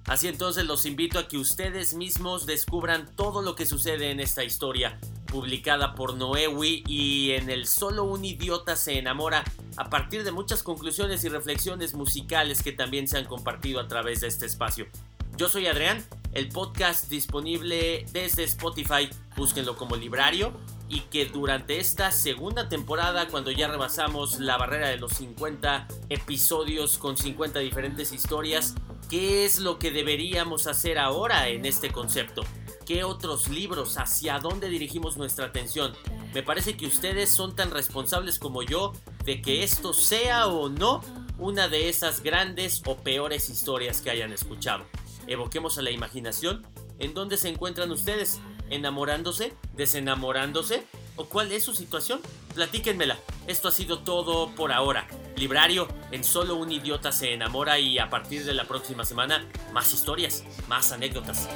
Así 0.07 0.27
entonces 0.27 0.66
los 0.66 0.85
invito 0.85 1.20
a 1.20 1.29
que 1.29 1.39
ustedes 1.39 1.95
mismos 1.95 2.45
descubran 2.45 3.09
todo 3.14 3.41
lo 3.41 3.55
que 3.55 3.66
sucede 3.66 4.11
en 4.11 4.18
esta 4.18 4.43
historia, 4.43 4.99
publicada 5.27 5.95
por 5.95 6.14
Noewi 6.14 6.83
y 6.89 7.31
en 7.31 7.49
el 7.49 7.68
Solo 7.68 8.03
un 8.03 8.24
idiota 8.24 8.74
se 8.74 8.99
enamora, 8.99 9.45
a 9.77 9.89
partir 9.91 10.24
de 10.24 10.33
muchas 10.33 10.64
conclusiones 10.64 11.22
y 11.22 11.29
reflexiones 11.29 11.95
musicales 11.95 12.64
que 12.64 12.72
también 12.72 13.07
se 13.07 13.16
han 13.16 13.27
compartido 13.27 13.79
a 13.79 13.87
través 13.87 14.22
de 14.22 14.27
este 14.27 14.47
espacio. 14.47 14.89
Yo 15.37 15.49
soy 15.49 15.68
Adrián, 15.68 16.05
el 16.37 16.51
podcast 16.51 17.09
disponible 17.09 18.05
desde 18.12 18.45
Spotify, 18.45 19.09
búsquenlo 19.39 19.74
como 19.74 19.97
librario 19.97 20.53
y 20.87 21.01
que 21.01 21.24
durante 21.24 21.80
esta 21.80 22.12
segunda 22.12 22.68
temporada, 22.68 23.28
cuando 23.28 23.51
ya 23.51 23.68
rebasamos 23.68 24.39
la 24.39 24.59
barrera 24.59 24.89
de 24.89 24.99
los 24.99 25.14
50 25.14 25.89
episodios 26.11 26.99
con 26.99 27.16
50 27.16 27.61
diferentes 27.61 28.12
historias, 28.12 28.74
¿qué 29.09 29.47
es 29.47 29.61
lo 29.61 29.78
que 29.78 29.91
deberíamos 29.91 30.66
hacer 30.66 30.99
ahora 30.99 31.49
en 31.49 31.64
este 31.64 31.91
concepto? 31.91 32.43
¿Qué 32.84 33.03
otros 33.03 33.49
libros? 33.49 33.97
¿Hacia 33.97 34.39
dónde 34.39 34.68
dirigimos 34.68 35.16
nuestra 35.16 35.47
atención? 35.47 35.95
Me 36.34 36.43
parece 36.43 36.76
que 36.76 36.87
ustedes 36.87 37.30
son 37.30 37.57
tan 37.57 37.70
responsables 37.70 38.39
como 38.39 38.62
yo 38.62 38.93
de 39.24 39.41
que 39.41 39.64
esto 39.64 39.95
sea 39.95 40.49
o 40.49 40.68
no 40.68 41.01
una 41.39 41.68
de 41.68 41.89
esas 41.89 42.22
grandes 42.22 42.82
o 42.84 42.99
peores 42.99 43.49
historias 43.49 44.03
que 44.03 44.11
hayan 44.11 44.34
escuchado. 44.34 44.84
Evoquemos 45.27 45.79
a 45.79 45.83
la 45.83 45.91
imaginación. 45.91 46.66
¿En 46.99 47.14
dónde 47.14 47.37
se 47.37 47.49
encuentran 47.49 47.91
ustedes? 47.91 48.41
¿Enamorándose? 48.70 49.55
¿Desenamorándose? 49.74 50.85
¿O 51.16 51.27
cuál 51.27 51.53
es 51.53 51.64
su 51.64 51.74
situación? 51.74 52.20
Platíquenmela. 52.55 53.18
Esto 53.47 53.68
ha 53.68 53.72
sido 53.72 54.01
todo 54.01 54.55
por 54.55 54.72
ahora. 54.72 55.07
Librario, 55.37 55.89
en 56.11 56.24
solo 56.24 56.57
un 56.57 56.72
idiota 56.72 57.12
se 57.12 57.33
enamora 57.33 57.79
y 57.79 57.99
a 57.99 58.11
partir 58.11 58.45
de 58.45 58.55
la 58.55 58.64
próxima 58.64 59.05
semana, 59.05 59.47
más 59.72 59.93
historias, 59.93 60.45
más 60.68 60.93
anécdotas. 60.93 61.49